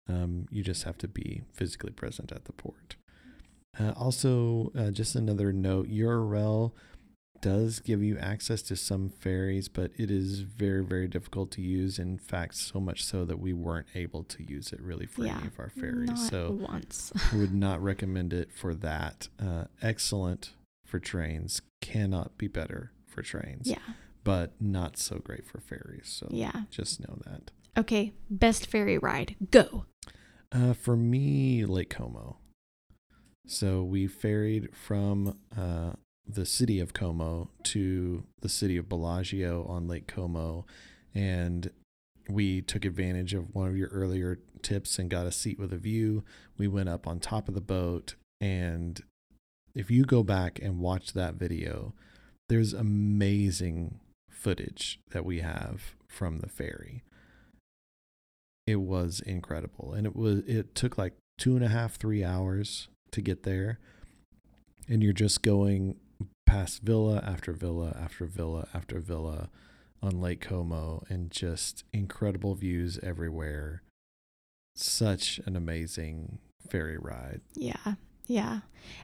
[0.10, 2.96] Um, you just have to be physically present at the port.
[3.80, 6.72] Uh, also, uh, just another note: Eurail
[7.42, 12.00] does give you access to some ferries, but it is very, very difficult to use.
[12.00, 15.38] In fact, so much so that we weren't able to use it really for Yeah,
[15.38, 16.10] any of our ferries.
[16.10, 17.12] Not so once.
[17.34, 19.28] would not recommend it for that.
[19.40, 20.54] Uh, excellent
[20.86, 23.78] for trains, cannot be better for trains, yeah,
[24.24, 26.08] but not so great for ferries.
[26.08, 26.64] So yeah.
[26.70, 27.52] just know that.
[27.78, 29.36] Okay, best ferry ride.
[29.52, 29.86] Go.
[30.52, 32.38] Uh, for me, Lake Como.
[33.46, 35.94] So we ferried from uh,
[36.28, 40.66] the city of Como to the city of Bellagio on Lake Como,
[41.14, 41.72] and
[42.30, 45.78] we took advantage of one of your earlier tips and got a seat with a
[45.78, 46.24] view.
[46.58, 49.02] We went up on top of the boat, and
[49.74, 51.94] if you go back and watch that video,
[52.50, 54.00] there's amazing
[54.30, 57.04] footage that we have from the ferry
[58.68, 62.90] it was incredible and it was it took like two and a half three hours
[63.12, 63.80] to get there
[64.90, 65.96] and you're just going
[66.48, 69.50] past villa after villa after villa after villa
[70.02, 73.82] on lake como and just incredible views everywhere
[74.76, 76.40] such an amazing
[76.70, 77.94] ferry ride Yeah,
[78.28, 78.60] yeah.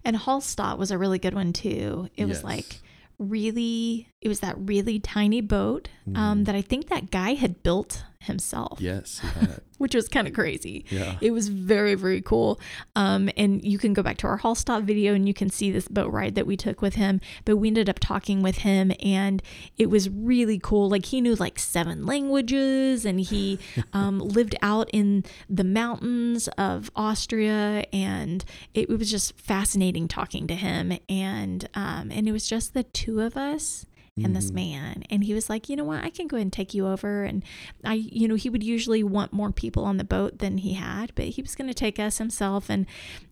[0.05, 2.09] And Hallstatt was a really good one too.
[2.15, 2.79] It was like
[3.19, 6.45] really, it was that really tiny boat um, Mhm.
[6.45, 9.63] that I think that guy had built himself, yes he had it.
[9.77, 10.85] which was kind of crazy.
[10.89, 12.59] yeah It was very, very cool.
[12.95, 15.87] Um, and you can go back to our Hallstatt video and you can see this
[15.87, 17.19] boat ride that we took with him.
[17.45, 19.41] But we ended up talking with him and
[19.77, 20.89] it was really cool.
[20.89, 23.59] Like he knew like seven languages and he
[23.93, 27.85] um, lived out in the mountains of Austria.
[27.91, 28.43] And
[28.73, 30.97] it, it was just fascinating talking to him.
[31.09, 33.85] And, um, and it was just the two of us
[34.21, 34.53] and this Mhm.
[34.55, 36.03] man and he was like you know what?
[36.03, 37.43] I can go ahead and take you over and
[37.83, 41.11] i you know he would usually want more people on the boat than he had
[41.15, 42.85] but he was going to take us himself and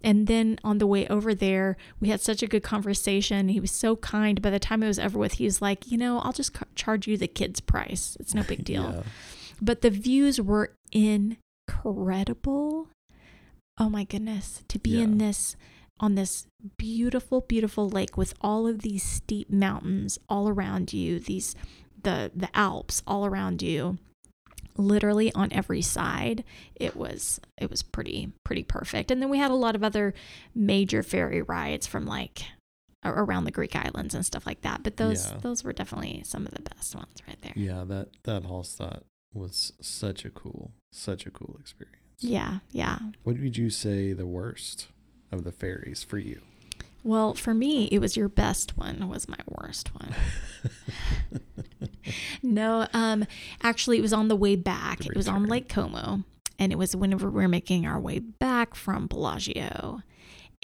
[0.04, 3.50] and then on the way over there we had such a good conversation.
[3.50, 4.42] He was so kind.
[4.42, 6.66] By the time it was over with he was like you know i'll just ca-
[6.74, 8.18] charge you the kids price.
[8.20, 8.92] It's no big deal.
[8.96, 9.04] Yeah.
[9.62, 10.74] but the views were
[11.68, 12.88] incredible.
[13.80, 15.56] Oh my goodness, to be in this
[16.02, 16.48] on this
[16.78, 21.56] beautiful beautiful lake with all of these steep mountains all around you, these
[22.04, 23.98] the the Alps all around you.
[24.78, 26.44] Literally on every side.
[26.76, 29.12] It was it was pretty pretty perfect.
[29.12, 30.14] And then we had a lot of other
[30.56, 32.46] major ferry rides from like
[33.04, 34.82] around the Greek islands and stuff like that.
[34.82, 35.38] But those Yeah.
[35.42, 37.54] those were definitely some of the best ones right there.
[37.56, 39.02] yeah that that hallstatt
[39.34, 43.00] was such a cool such a cool experience Yeah, yeah.
[43.24, 44.88] What would you say the worst
[45.32, 46.42] of the ferries for you?
[47.04, 50.14] Well, for me, it was your best one was my worst one.
[52.44, 53.26] no, um,
[53.64, 55.00] actually, it was on the way back.
[55.00, 55.46] The It was on.
[55.48, 56.24] Lake Como,
[56.60, 60.02] and it was whenever we were making our way back from Bellagio,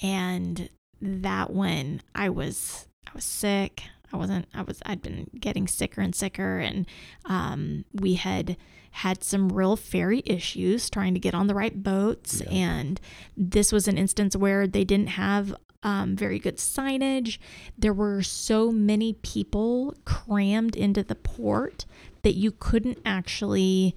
[0.01, 0.70] and
[1.01, 3.84] that one, I was, I was sick.
[4.14, 4.47] I wasn't.
[4.53, 4.82] I was.
[4.86, 6.86] I'd been getting sicker and sicker, and
[7.26, 8.58] um, we had
[8.91, 12.51] had some real ferry issues trying to get on the right boats, Yeah.
[12.51, 13.01] and
[13.36, 15.53] this was an instance where they didn't have
[15.84, 17.38] um, very good signage.
[17.78, 21.86] There were so many people crammed into the port
[22.24, 23.95] that you couldn't actually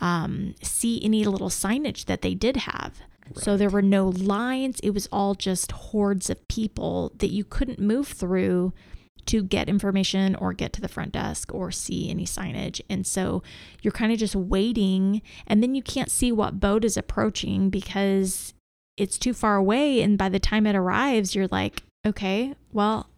[0.00, 3.00] um, see any little signage that they did have.
[3.34, 4.78] So there were no lines.
[4.80, 8.74] It was all just hordes of people that you couldn't move through
[9.26, 12.80] to get information or get to the front desk or see any signage.
[12.88, 13.42] And so
[13.82, 18.54] you're kind of just waiting and then you can't see what boat is approaching because
[18.96, 23.08] it's too far away and by the time it arrives you're like, okay, well,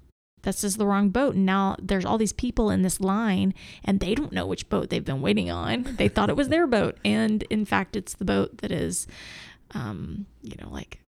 [0.42, 1.34] this is the wrong boat.
[1.34, 3.52] And now there's all these people in this line
[3.84, 5.96] and they don't know which boat they've been waiting on.
[5.96, 6.96] They thought it was their boat.
[7.04, 9.09] And in fact, it's the boat that is,
[9.72, 11.00] um, you know, like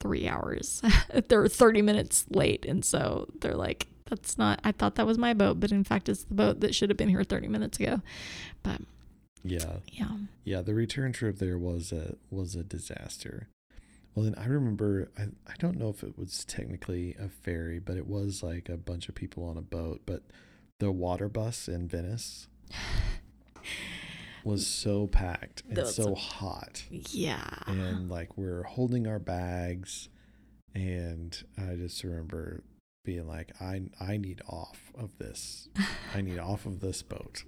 [0.00, 0.82] three hours.
[1.28, 2.64] they're 30 minutes late.
[2.66, 6.08] And so they're like, that's not, I thought that was my boat, but in fact,
[6.08, 8.00] it's the boat that should have been here 30 minutes ago.
[8.62, 8.80] But
[9.44, 10.16] Yeah, yeah.
[10.44, 10.62] yeah.
[10.62, 13.48] The return trip there was a was a disaster.
[14.14, 17.96] Well, then I remember I I don't know if it was technically a ferry, but
[17.96, 20.00] it was like a bunch of people on a boat.
[20.06, 20.22] But
[20.80, 22.48] the water bus in Venice
[24.44, 27.44] was so packed and so hot, Yeah.
[27.66, 30.08] and like we're holding our bags,
[30.74, 32.62] and I just remember
[33.02, 35.68] being like, I I need off of this.
[36.14, 37.44] I need off of this boat.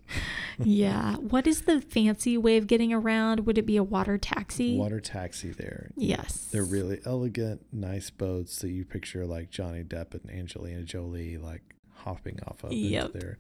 [0.59, 1.17] yeah.
[1.21, 3.41] What is the fancy way of getting around?
[3.47, 4.77] Would it be a water taxi?
[4.79, 5.91] Water taxi there.
[5.95, 6.49] Yes.
[6.51, 11.63] They're really elegant, nice boats that you picture like Johnny Depp and Angelina Jolie like
[11.97, 13.07] hopping off of Yep.
[13.07, 13.39] into there.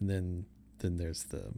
[0.00, 0.46] And then
[0.80, 1.54] then there's the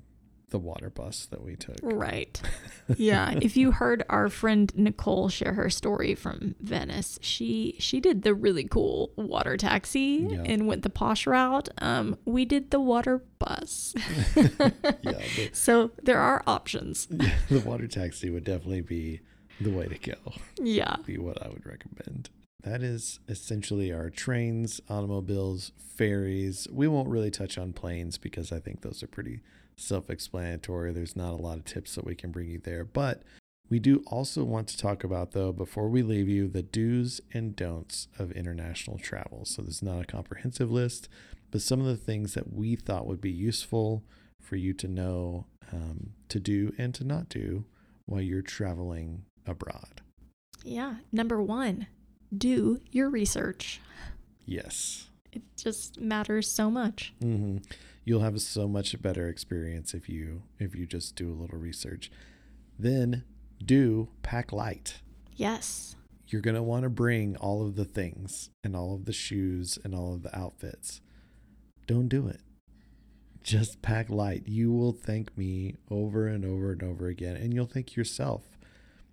[0.50, 1.76] the water bus that we took.
[1.82, 2.40] Right.
[2.96, 3.36] Yeah.
[3.42, 8.32] if you heard our friend Nicole share her story from Venice, she she did the
[8.32, 10.42] really cool water taxi Yeah.
[10.46, 11.68] and went the posh route.
[11.78, 13.92] Um, we did the water bus.
[14.36, 17.08] Yeah, the, so there are options.
[17.10, 19.20] yeah, the water taxi would definitely be
[19.60, 20.32] the way to go.
[20.62, 20.94] Yeah.
[21.04, 22.30] Be what I would recommend.
[22.62, 26.68] That is essentially our trains, automobiles, ferries.
[26.70, 29.40] We won't really touch on planes because I think those are pretty
[29.76, 30.92] self explanatory.
[30.92, 32.84] There's not a lot of tips that we can bring you there.
[32.84, 33.22] But
[33.68, 37.54] we do also want to talk about, though, before we leave you, the do's and
[37.56, 39.44] don'ts of international travel.
[39.44, 41.08] So this is not a comprehensive list,
[41.50, 44.04] but some of the things that we thought would be useful
[44.40, 47.64] for you to know, um, to do, and to not do
[48.06, 50.00] while you're traveling abroad.
[50.62, 50.96] Yeah.
[51.12, 51.86] Number one,
[52.36, 53.80] do your research.
[54.44, 55.08] Yes.
[55.32, 57.12] It just matters so much.
[57.20, 57.58] hmm
[58.06, 62.08] You'll have so much better experience if you if you just do a little research.
[62.78, 63.24] Then
[63.62, 65.02] do pack light.
[65.34, 65.96] Yes.
[66.28, 69.92] You're gonna want to bring all of the things and all of the shoes and
[69.92, 71.00] all of the outfits.
[71.88, 72.42] Don't do it.
[73.42, 74.44] Just pack light.
[74.46, 78.56] You will thank me over and over and over again, and you'll thank yourself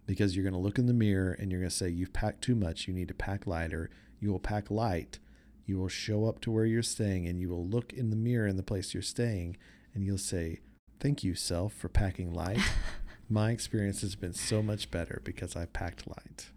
[0.05, 2.87] because you're gonna look in the mirror and you're gonna say you've packed too much.
[2.87, 3.89] You need to pack lighter.
[4.19, 5.17] You will pack light.
[5.65, 8.47] You will show up to where you're staying and you will look in the mirror
[8.47, 9.57] in the place you're staying
[9.93, 10.59] and you'll say,
[10.99, 12.59] Thank you, self, for packing light.
[13.29, 16.47] My experience has been so much better because I packed light.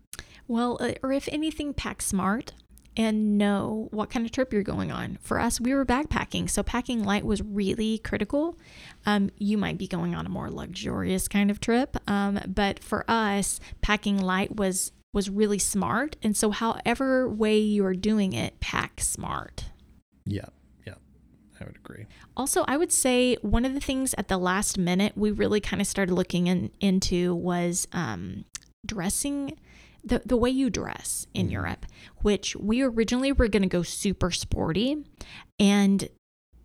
[0.46, 2.52] Well, uh, or if anything, pack smart
[2.96, 5.18] and know what kind of trip you're going on.
[5.20, 8.56] For us, we were backpacking, so packing light was really critical.
[9.04, 13.04] Um, you might be going on a more luxurious kind of trip, um, but for
[13.08, 16.14] us, packing light was was really smart.
[16.22, 19.64] And so, however way you are doing it, pack smart.
[20.26, 20.50] Yeah,
[20.86, 20.94] yeah,
[21.58, 22.04] I would agree.
[22.36, 25.80] Also, I would say one of the things at the last minute we really kind
[25.80, 28.44] of started looking in, into was um,
[28.84, 29.58] dressing.
[30.04, 31.52] The, the way you dress in Mhm.
[31.52, 31.86] Europe,
[32.22, 34.98] which we originally were going to go super sporty.
[35.58, 36.08] And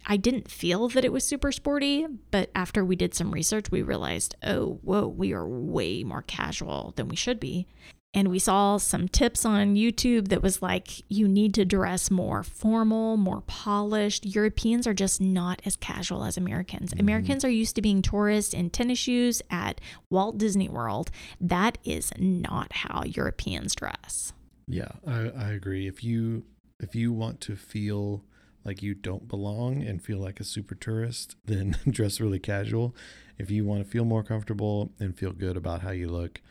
[0.05, 3.81] I didn't feel that it was super sporty, but after we did some research, we
[3.81, 7.65] realized, oh, whoa, we are way more casual than we should be.
[8.13, 12.43] And we saw some tips on YouTube that was like, you need to dress more
[12.43, 14.25] formal, more polished.
[14.25, 16.91] Europeans are just not as casual as Americans.
[16.91, 16.99] Mm-hmm.
[16.99, 21.09] Americans are used to being tourists in tennis shoes at Walt Disney World.
[21.39, 24.33] That is not how Europeans dress.
[24.67, 25.87] Yeah, I, I agree.
[25.87, 26.43] If you
[26.79, 28.23] if you want to feel
[28.65, 32.95] like you don't belong and feel like a super tourist, then dress really casual.
[33.37, 36.41] If you want to feel more comfortable and feel good about how you look,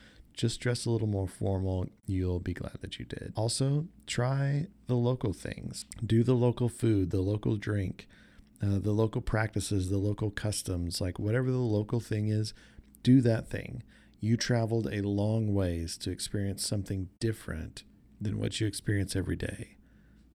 [0.40, 1.86] just dress a little more formal.
[2.06, 3.34] You'll be glad that you did.
[3.36, 5.84] Also, try the local things.
[6.04, 8.08] Do the local food, the local drink,
[8.62, 12.54] uh, the local practices, the local customs, like whatever the local thing is,
[13.02, 13.82] do that thing.
[14.18, 17.84] You traveled a long ways to experience something different
[18.18, 19.76] than what you experience every day.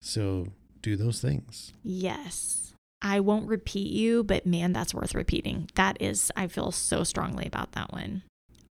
[0.00, 0.48] So
[0.80, 1.72] do those things.
[1.84, 2.74] Yes.
[3.00, 5.70] I won't repeat you, but man, that's worth repeating.
[5.76, 8.24] That is, I feel so strongly about that one.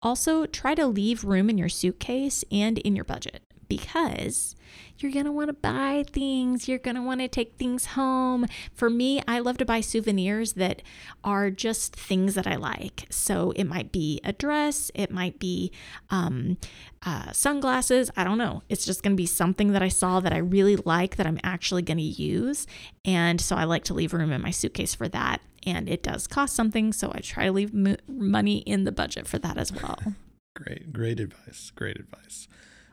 [0.04, 4.56] Also, try to leave room in your suitcase and in your budget because
[4.98, 6.68] you're going to want to buy things.
[6.68, 8.46] You're going to want to take things home.
[8.74, 10.82] For me, I love to buy souvenirs that
[11.24, 13.08] are just things that I like.
[13.10, 15.72] So it might be a dress, it might be
[16.10, 16.58] um,
[17.06, 18.12] uh, sunglasses.
[18.16, 18.62] I don't know.
[18.70, 21.40] It's just going to be something that I saw that I really like that I'm
[21.44, 22.68] actually going to use.
[23.06, 25.42] And so I like to leave room in my suitcase for that.
[25.66, 26.94] And it does cost something.
[26.94, 30.00] So I try to leave mo- money in the budget for that as well.
[30.56, 31.72] Great, great advice.
[31.74, 32.48] Great advice.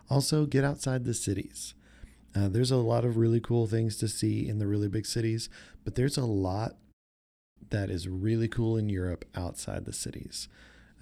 [0.08, 1.74] Also, get outside the cities.
[2.34, 5.50] Uh, there's a lot of really cool things to see in the really big cities,
[5.84, 6.76] but there's a lot
[7.68, 10.48] that is really cool in Europe outside the cities.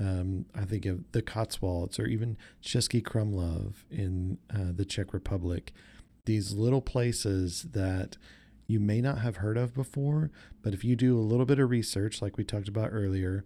[0.01, 5.73] Um, I think of the Cotswolds or even Český Krumlov in uh, the Czech Republic.
[6.25, 8.17] These little places that
[8.69, 10.31] you may not have heard of before,
[10.63, 13.45] but if you do a little bit of research, like we talked about earlier,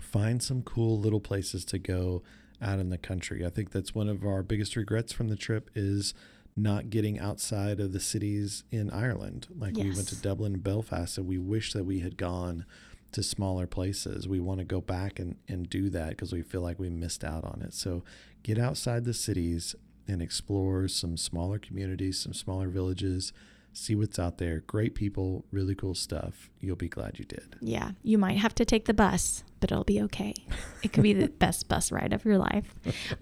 [0.00, 2.22] find some cool little places to go
[2.60, 3.44] out in the country.
[3.44, 6.14] I think that's one of our biggest regrets from the trip is
[6.56, 9.46] not getting outside of the cities in Ireland.
[9.56, 12.64] Like we went to Dublin and Belfast and we wish that we had gone
[13.12, 14.26] to smaller places.
[14.26, 17.24] We want to go back and, and do that because we feel like we missed
[17.24, 17.74] out on it.
[17.74, 18.04] So
[18.42, 19.74] get outside the cities
[20.08, 23.32] and explore some smaller communities, some smaller villages.
[23.72, 24.60] See what's out there.
[24.66, 26.50] Great people, really cool stuff.
[26.60, 27.56] You'll be glad you did.
[27.60, 30.34] Yeah, you might have to take the bus, but it'll be okay.
[30.82, 32.74] It could be the best bus ride of your life.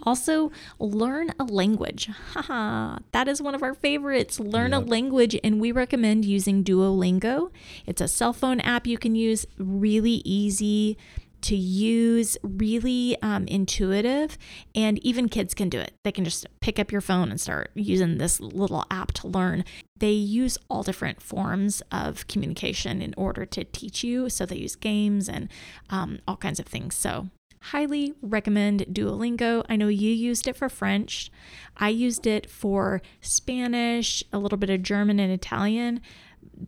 [0.02, 2.10] Also, learn a language.
[2.32, 4.40] Haha, that is one of our favorites.
[4.40, 7.50] Learn a language, and we recommend using Duolingo.
[7.86, 10.96] It's a cell phone app you can use, really easy
[11.42, 14.38] to use, really um, intuitive,
[14.74, 15.94] and even kids can do it.
[16.04, 19.64] They can just pick up your phone and start using this little app to learn.
[19.96, 24.28] They use all different forms of communication in order to teach you.
[24.28, 25.48] So they use games and
[25.90, 26.94] um, all kinds of things.
[26.94, 27.28] So
[27.60, 29.64] highly recommend Duolingo.
[29.68, 31.30] I know you used it for French.
[31.76, 36.00] I used it for Spanish, a little bit of German and Italian,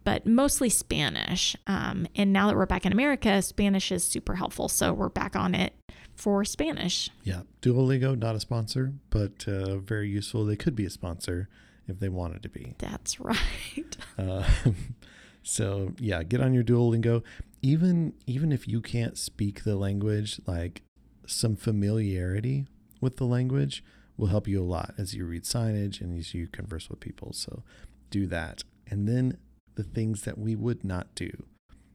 [0.05, 1.57] but mostly Spanish.
[1.67, 4.69] Um, and now that we're back in America, Spanish is super helpful.
[4.69, 5.75] So we're back on it
[6.15, 7.11] for Spanish.
[7.25, 10.45] Yeah, Duolingo, not a sponsor, but uh, very useful.
[10.45, 11.49] They could be a sponsor
[11.89, 12.75] if they wanted to be.
[12.79, 13.37] That's right.
[14.19, 14.45] Uh,
[15.43, 17.23] so yeah, get on your Duolingo.
[17.63, 20.83] Even even if you can't speak the language, like
[21.27, 22.67] some familiarity
[23.01, 23.83] with the language
[24.19, 27.33] will help you a lot as you read signage and as you converse with people.
[27.33, 27.63] So
[28.11, 28.63] do that.
[28.91, 29.39] And then
[29.75, 31.31] the things that we would not do.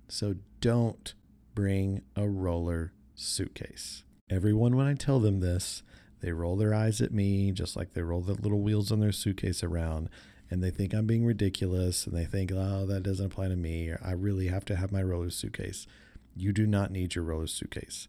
[0.08, 1.14] So don't
[1.54, 4.04] bring a roller suitcase.
[4.30, 5.84] Everyone, when I tell them this,
[6.22, 9.12] they roll their eyes at me just like they roll the little wheels on their
[9.12, 10.10] suitcase around
[10.50, 13.90] and they think I'm being ridiculous and they think, oh, that doesn't apply to me.
[13.90, 15.88] Or I really have to have my roller suitcase.
[16.36, 18.08] You do not need your roller suitcase.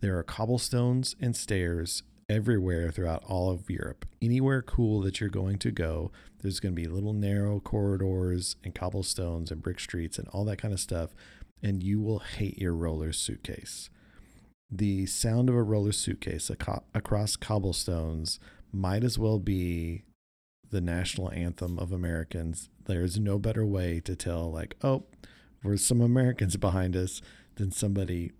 [0.00, 4.06] There are cobblestones and stairs everywhere throughout all of Europe.
[4.22, 6.10] Anywhere cool that you're going to go,
[6.40, 10.58] there's going to be little narrow corridors and cobblestones and brick streets and all that
[10.58, 11.14] kind of stuff.
[11.62, 13.90] And you will hate your roller suitcase.
[14.70, 18.40] The sound of a roller suitcase aco- across cobblestones
[18.72, 20.02] might as well be
[20.70, 22.68] the national anthem of Americans.
[22.86, 25.04] There's no better way to tell, like, oh,
[25.62, 27.22] there's some Americans behind us
[27.54, 28.32] than somebody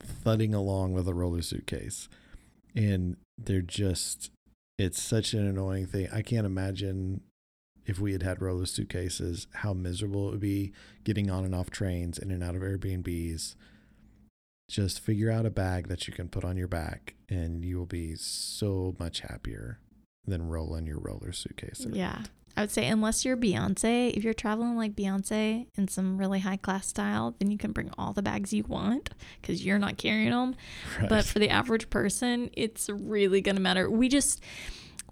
[0.00, 2.08] thudding along with a roller suitcase.
[2.74, 4.30] And they're just,
[4.78, 6.08] it's such an annoying thing.
[6.12, 7.20] I can't imagine
[7.86, 10.72] if we had had roller suitcases, how miserable it would be
[11.04, 13.54] getting on and off trains, in and out of Airbnbs.
[14.70, 17.86] Just figure out a bag that you can put on your back, and you will
[17.86, 19.78] be so much happier
[20.26, 21.84] than rolling your roller suitcase.
[21.84, 21.96] around.
[21.96, 22.22] Yeah.
[22.56, 26.56] I would say, unless you're Beyonce, if you're traveling like Beyonce in some really high
[26.56, 30.30] class style, then you can bring all the bags you want because you're not carrying
[30.30, 30.54] them.
[31.00, 31.08] Right.
[31.08, 33.90] But for the average person, it's really going to matter.
[33.90, 34.40] We just,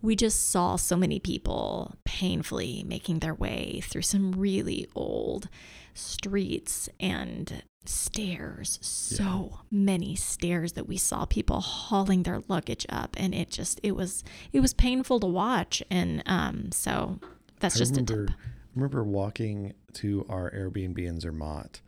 [0.03, 5.49] we just saw so many people painfully making their way through some really old
[5.95, 8.78] streets and stairs.
[8.82, 13.92] So many stairs that we saw people hauling their luggage up and it just it
[13.92, 15.82] was it was painful to watch.
[15.90, 17.18] And um so
[17.60, 18.36] that's I just remember, a tip.
[18.36, 18.40] I
[18.74, 21.80] remember walking to our Airbnb in Zermatt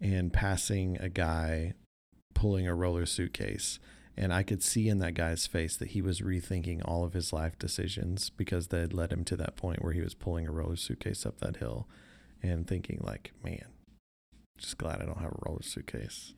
[0.00, 1.74] and passing a guy
[2.34, 3.78] pulling a roller suitcase.
[4.16, 7.32] And I could see in that guy's face that he was rethinking all of his
[7.32, 10.52] life decisions because they had led him to that point where he was pulling a
[10.52, 11.88] roller suitcase up that hill
[12.42, 13.64] and thinking, like, man,
[14.62, 16.34] just glad I don't have a roller suitcase.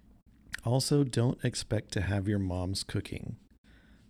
[0.65, 3.37] Also, don't expect to have your mom's cooking.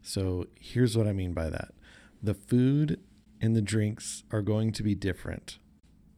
[0.02, 1.72] So here's what I mean by that
[2.22, 3.00] the food
[3.40, 5.58] and the drinks are going to be different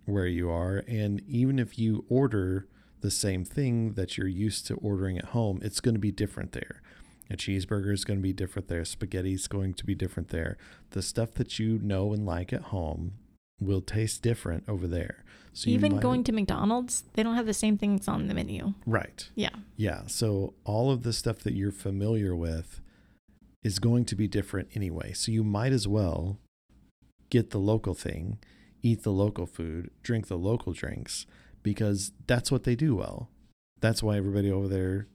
[0.04, 0.84] where you are.
[0.86, 2.68] And even if you order
[3.00, 6.52] the same thing that you're used to ordering at home, it's going to be different
[6.52, 6.82] there.
[7.28, 8.84] A cheeseburger is going to be different there.
[8.84, 10.56] Spaghetti is going to be different there.
[10.90, 13.14] The stuff that you know and like at home
[13.58, 15.24] will taste different over there.
[15.56, 18.74] So even might- going to mcdonald's they don't have the same things on the menu
[18.84, 19.20] right.
[19.34, 20.02] yeah Yeah.
[20.06, 22.80] So all of the stuff that you're familiar with
[23.64, 25.12] is going to be different anyway.
[25.14, 26.38] So you might as well
[27.30, 28.38] get the local thing,
[28.82, 31.26] eat the local food, drink the local drinks,
[31.62, 33.28] because that's what they do well.
[33.80, 35.08] That's why everybody over there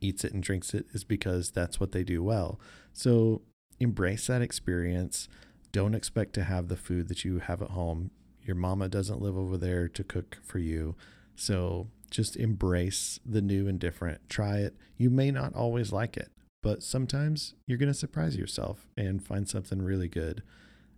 [0.00, 2.58] eats it and drinks it, is because that's what they do well.
[2.92, 3.42] So
[3.78, 5.28] embrace that experience.
[5.70, 8.10] Don't expect to have the food that you have at home.
[8.46, 10.94] Your mama doesn't live over there to cook for you.
[11.34, 14.28] So just embrace the new and different.
[14.28, 14.76] Try it.
[14.96, 16.30] You may not always like it,
[16.62, 20.42] but sometimes you're going to surprise yourself and find something really good.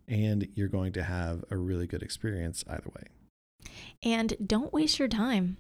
[0.07, 3.69] And you're going to have a really good experience either way.
[4.03, 5.57] And don't waste your time.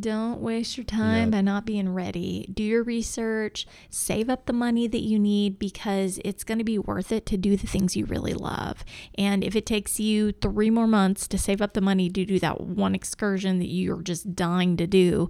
[0.00, 1.30] Don't waste your time Yep.
[1.32, 2.48] by not being ready.
[2.52, 6.78] Do your research, save up the money that you need because it's going to be
[6.78, 8.86] worth it to do the things you really love.
[9.18, 12.38] And if it takes you three more months to save up the money to do
[12.38, 15.28] that one excursion that you're just dying to do,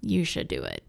[0.00, 0.84] you should do it.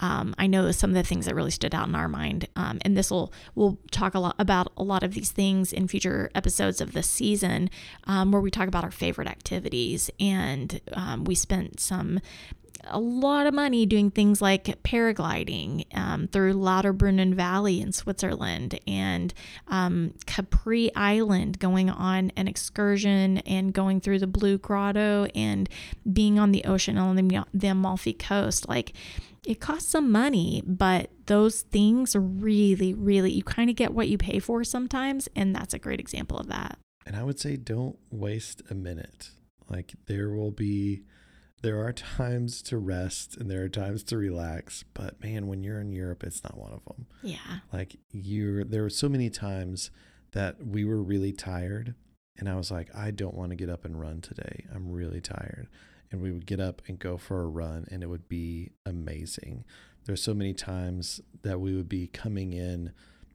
[0.00, 2.48] Um, I know some of the things that really stood out in our mind.
[2.56, 5.88] Um, and this will, we'll talk a lot about a lot of these things in
[5.88, 7.70] future episodes of this season
[8.04, 10.10] um, where we talk about our favorite activities.
[10.18, 12.20] And um, we spent some
[12.84, 19.32] a lot of money doing things like paragliding um, through Lauterbrunnen Valley in Switzerland and
[19.68, 25.68] um, Capri Island, going on an excursion and going through the Blue Grotto and
[26.12, 28.68] being on the ocean on the, the Amalfi Coast.
[28.68, 28.94] Like,
[29.46, 34.18] it costs some money, but those things really, really, you kind of get what you
[34.18, 35.28] pay for sometimes.
[35.34, 36.78] And that's a great example of that.
[37.06, 39.30] And I would say don't waste a minute.
[39.68, 41.04] Like, there will be
[41.62, 45.80] there are times to rest and there are times to relax, but man, when you're
[45.80, 47.06] in Europe, it's not one of them.
[47.22, 47.60] Yeah.
[47.72, 49.90] Like you're there were so many times
[50.32, 51.94] that we were really tired
[52.38, 54.64] and I was like, I don't want to get up and run today.
[54.74, 55.68] I'm really tired.
[56.10, 59.64] And we would get up and go for a run and it would be amazing.
[60.06, 62.92] There's so many times that we would be coming in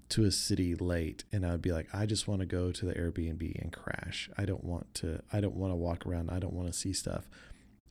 [0.09, 2.85] to a city late and I would be like, I just want to go to
[2.85, 4.29] the Airbnb and crash.
[4.37, 6.31] I don't want to I don't want to walk around.
[6.31, 7.29] I don't want to see stuff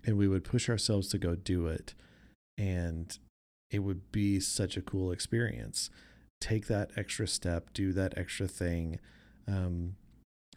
[0.07, 1.95] and we would push ourselves to go do it
[2.57, 3.19] and
[3.71, 5.91] it would be such a cool experience.
[6.41, 8.99] Take that extra step do that extra thing.
[9.49, 9.97] Um,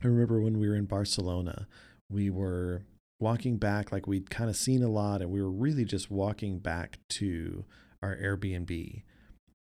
[0.03, 1.67] i remember when we were in barcelona
[2.07, 2.83] we were
[3.19, 6.59] walking back like we'd kind of seen a lot and we were really just walking
[6.59, 7.65] back to
[8.03, 9.03] our airbnb.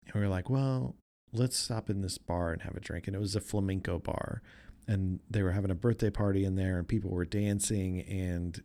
[0.06, 0.96] And we were like well
[1.36, 3.08] let's stop in this bar and have a drink.
[3.08, 4.42] And it was a flamenco bar
[4.88, 8.62] and they were having a birthday party in there and people were dancing and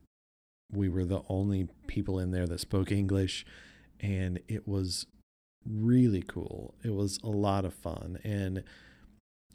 [0.72, 3.44] we were the only people in there that spoke English,
[4.00, 5.06] and it was
[5.66, 6.74] really cool.
[6.82, 8.62] It was a lot of fun, and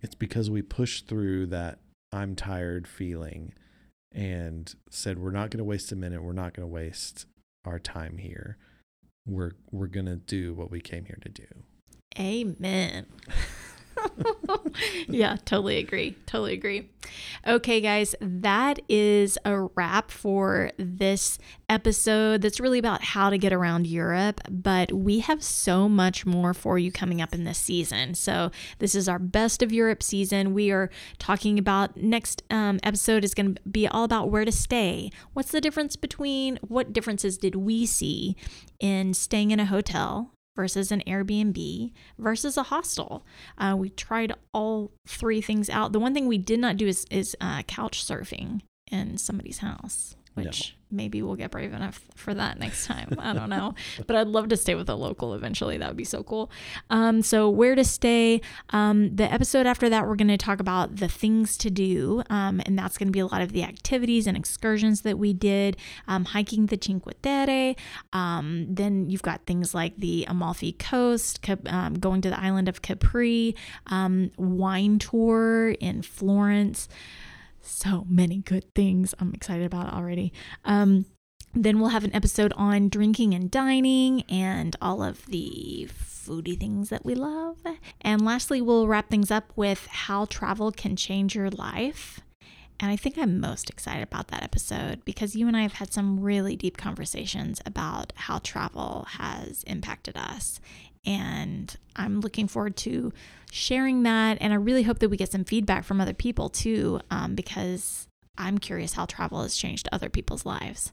[0.01, 1.79] it's because we pushed through that
[2.11, 3.53] I'm tired feeling
[4.11, 6.23] and said we're not going to waste a minute.
[6.23, 7.25] We're not going to waste
[7.65, 8.57] our time here.
[9.27, 11.47] We're we're going to do what we came here to do.
[12.17, 13.07] Amen.
[15.07, 16.15] yeah, totally agree.
[16.25, 16.89] Totally agree.
[17.45, 21.37] Okay, guys, that is a wrap for this
[21.69, 24.41] episode that's really about how to get around Europe.
[24.49, 28.15] But we have so much more for you coming up in this season.
[28.15, 30.53] So, this is our best of Europe season.
[30.53, 30.89] We are
[31.19, 35.11] talking about next um, episode is going to be all about where to stay.
[35.33, 38.35] What's the difference between what differences did we see
[38.79, 43.25] in staying in a hotel versus an Airbnb versus a hostel.
[43.57, 45.91] Uh, we tried all three things out.
[45.91, 48.61] The one thing we did not do is, is uh, couch surfing
[48.91, 50.97] in somebody's house which no.
[50.97, 53.15] maybe we'll get brave enough for that next time.
[53.17, 53.73] I don't know.
[54.07, 55.77] But I'd love to stay with a local eventually.
[55.77, 56.51] That would be so cool.
[56.89, 58.41] Um, so, where to stay?
[58.69, 62.21] Um, the episode after that, we're going to talk about the things to do.
[62.29, 65.33] Um, and that's going to be a lot of the activities and excursions that we
[65.33, 67.75] did, um, hiking the Cinque Terre.
[68.13, 72.81] Um, then you've got things like the Amalfi Coast, um, going to the island of
[72.81, 73.55] Capri,
[74.37, 76.89] wine tour in Florence
[77.65, 80.33] so many good things I'm excited about already.
[80.63, 81.05] Um,
[81.53, 86.89] then we'll have an episode on drinking and dining and all of the foodie things
[86.89, 87.57] that we love.
[88.01, 92.21] And lastly, we'll wrap things up with how travel can change your life.
[92.79, 95.93] And I think I'm most excited about that episode because you and I have had
[95.93, 100.59] some really deep conversations about how travel has impacted us
[101.05, 103.13] and I'm looking forward to
[103.51, 104.37] sharing that.
[104.41, 108.07] And I really hope that we get some feedback from other people too, um, because
[108.37, 110.91] I'm curious how travel has changed other people's lives.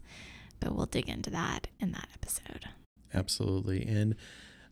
[0.60, 2.66] But we'll dig into that in that episode.
[3.12, 3.84] Absolutely.
[3.84, 4.14] And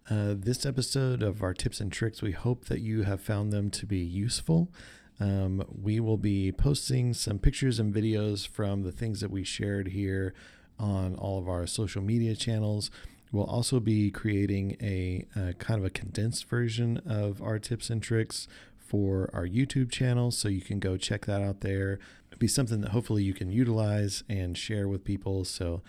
[0.09, 3.71] uh, this episode of our tips and tricks, we hope that you have found them
[3.71, 4.73] to be useful.
[5.19, 9.89] Um, we will be posting some pictures and videos from the things that we shared
[9.89, 10.33] here
[10.79, 12.91] on all of our social media channels.
[13.33, 18.03] We'll also be creating a, a, kind of a condensed version of our tips and
[18.03, 18.49] tricks
[18.79, 20.31] for our YouTube channel.
[20.31, 22.01] So you can go check that out there.
[22.29, 25.45] It'll be something that hopefully you can utilize and share with people.
[25.45, 25.83] So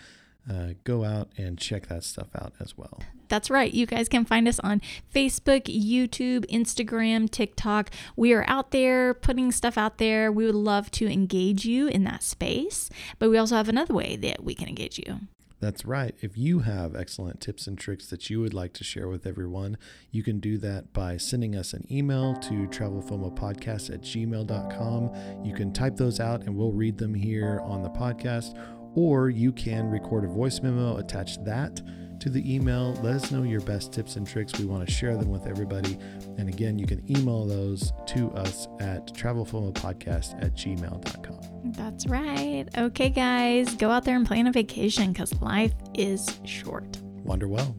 [0.50, 3.00] uh, go out and check that stuff out as well.
[3.28, 3.72] That's right.
[3.72, 4.82] You guys can find us on
[5.14, 7.90] Facebook, YouTube, Instagram, TikTok.
[8.14, 10.30] We are out there putting stuff out there.
[10.30, 14.16] We would love to engage you in that space, but we also have another way
[14.16, 15.20] that we can engage you.
[15.62, 16.12] That's right.
[16.20, 19.78] If you have excellent tips and tricks that you would like to share with everyone,
[20.10, 25.44] you can do that by sending us an email to travelfomopodcast at gmail.com.
[25.44, 28.60] You can type those out and we'll read them here on the podcast,
[28.96, 31.80] or you can record a voice memo, attach that
[32.22, 32.94] to the email.
[33.02, 34.56] Let us know your best tips and tricks.
[34.56, 35.98] We want to share them with everybody.
[36.38, 41.72] And again, you can email those to us at travelfomopodcast at gmail.com.
[41.72, 42.66] That's right.
[42.78, 46.96] Okay, guys, go out there and plan a vacation because life is short.
[47.24, 47.76] Wander well.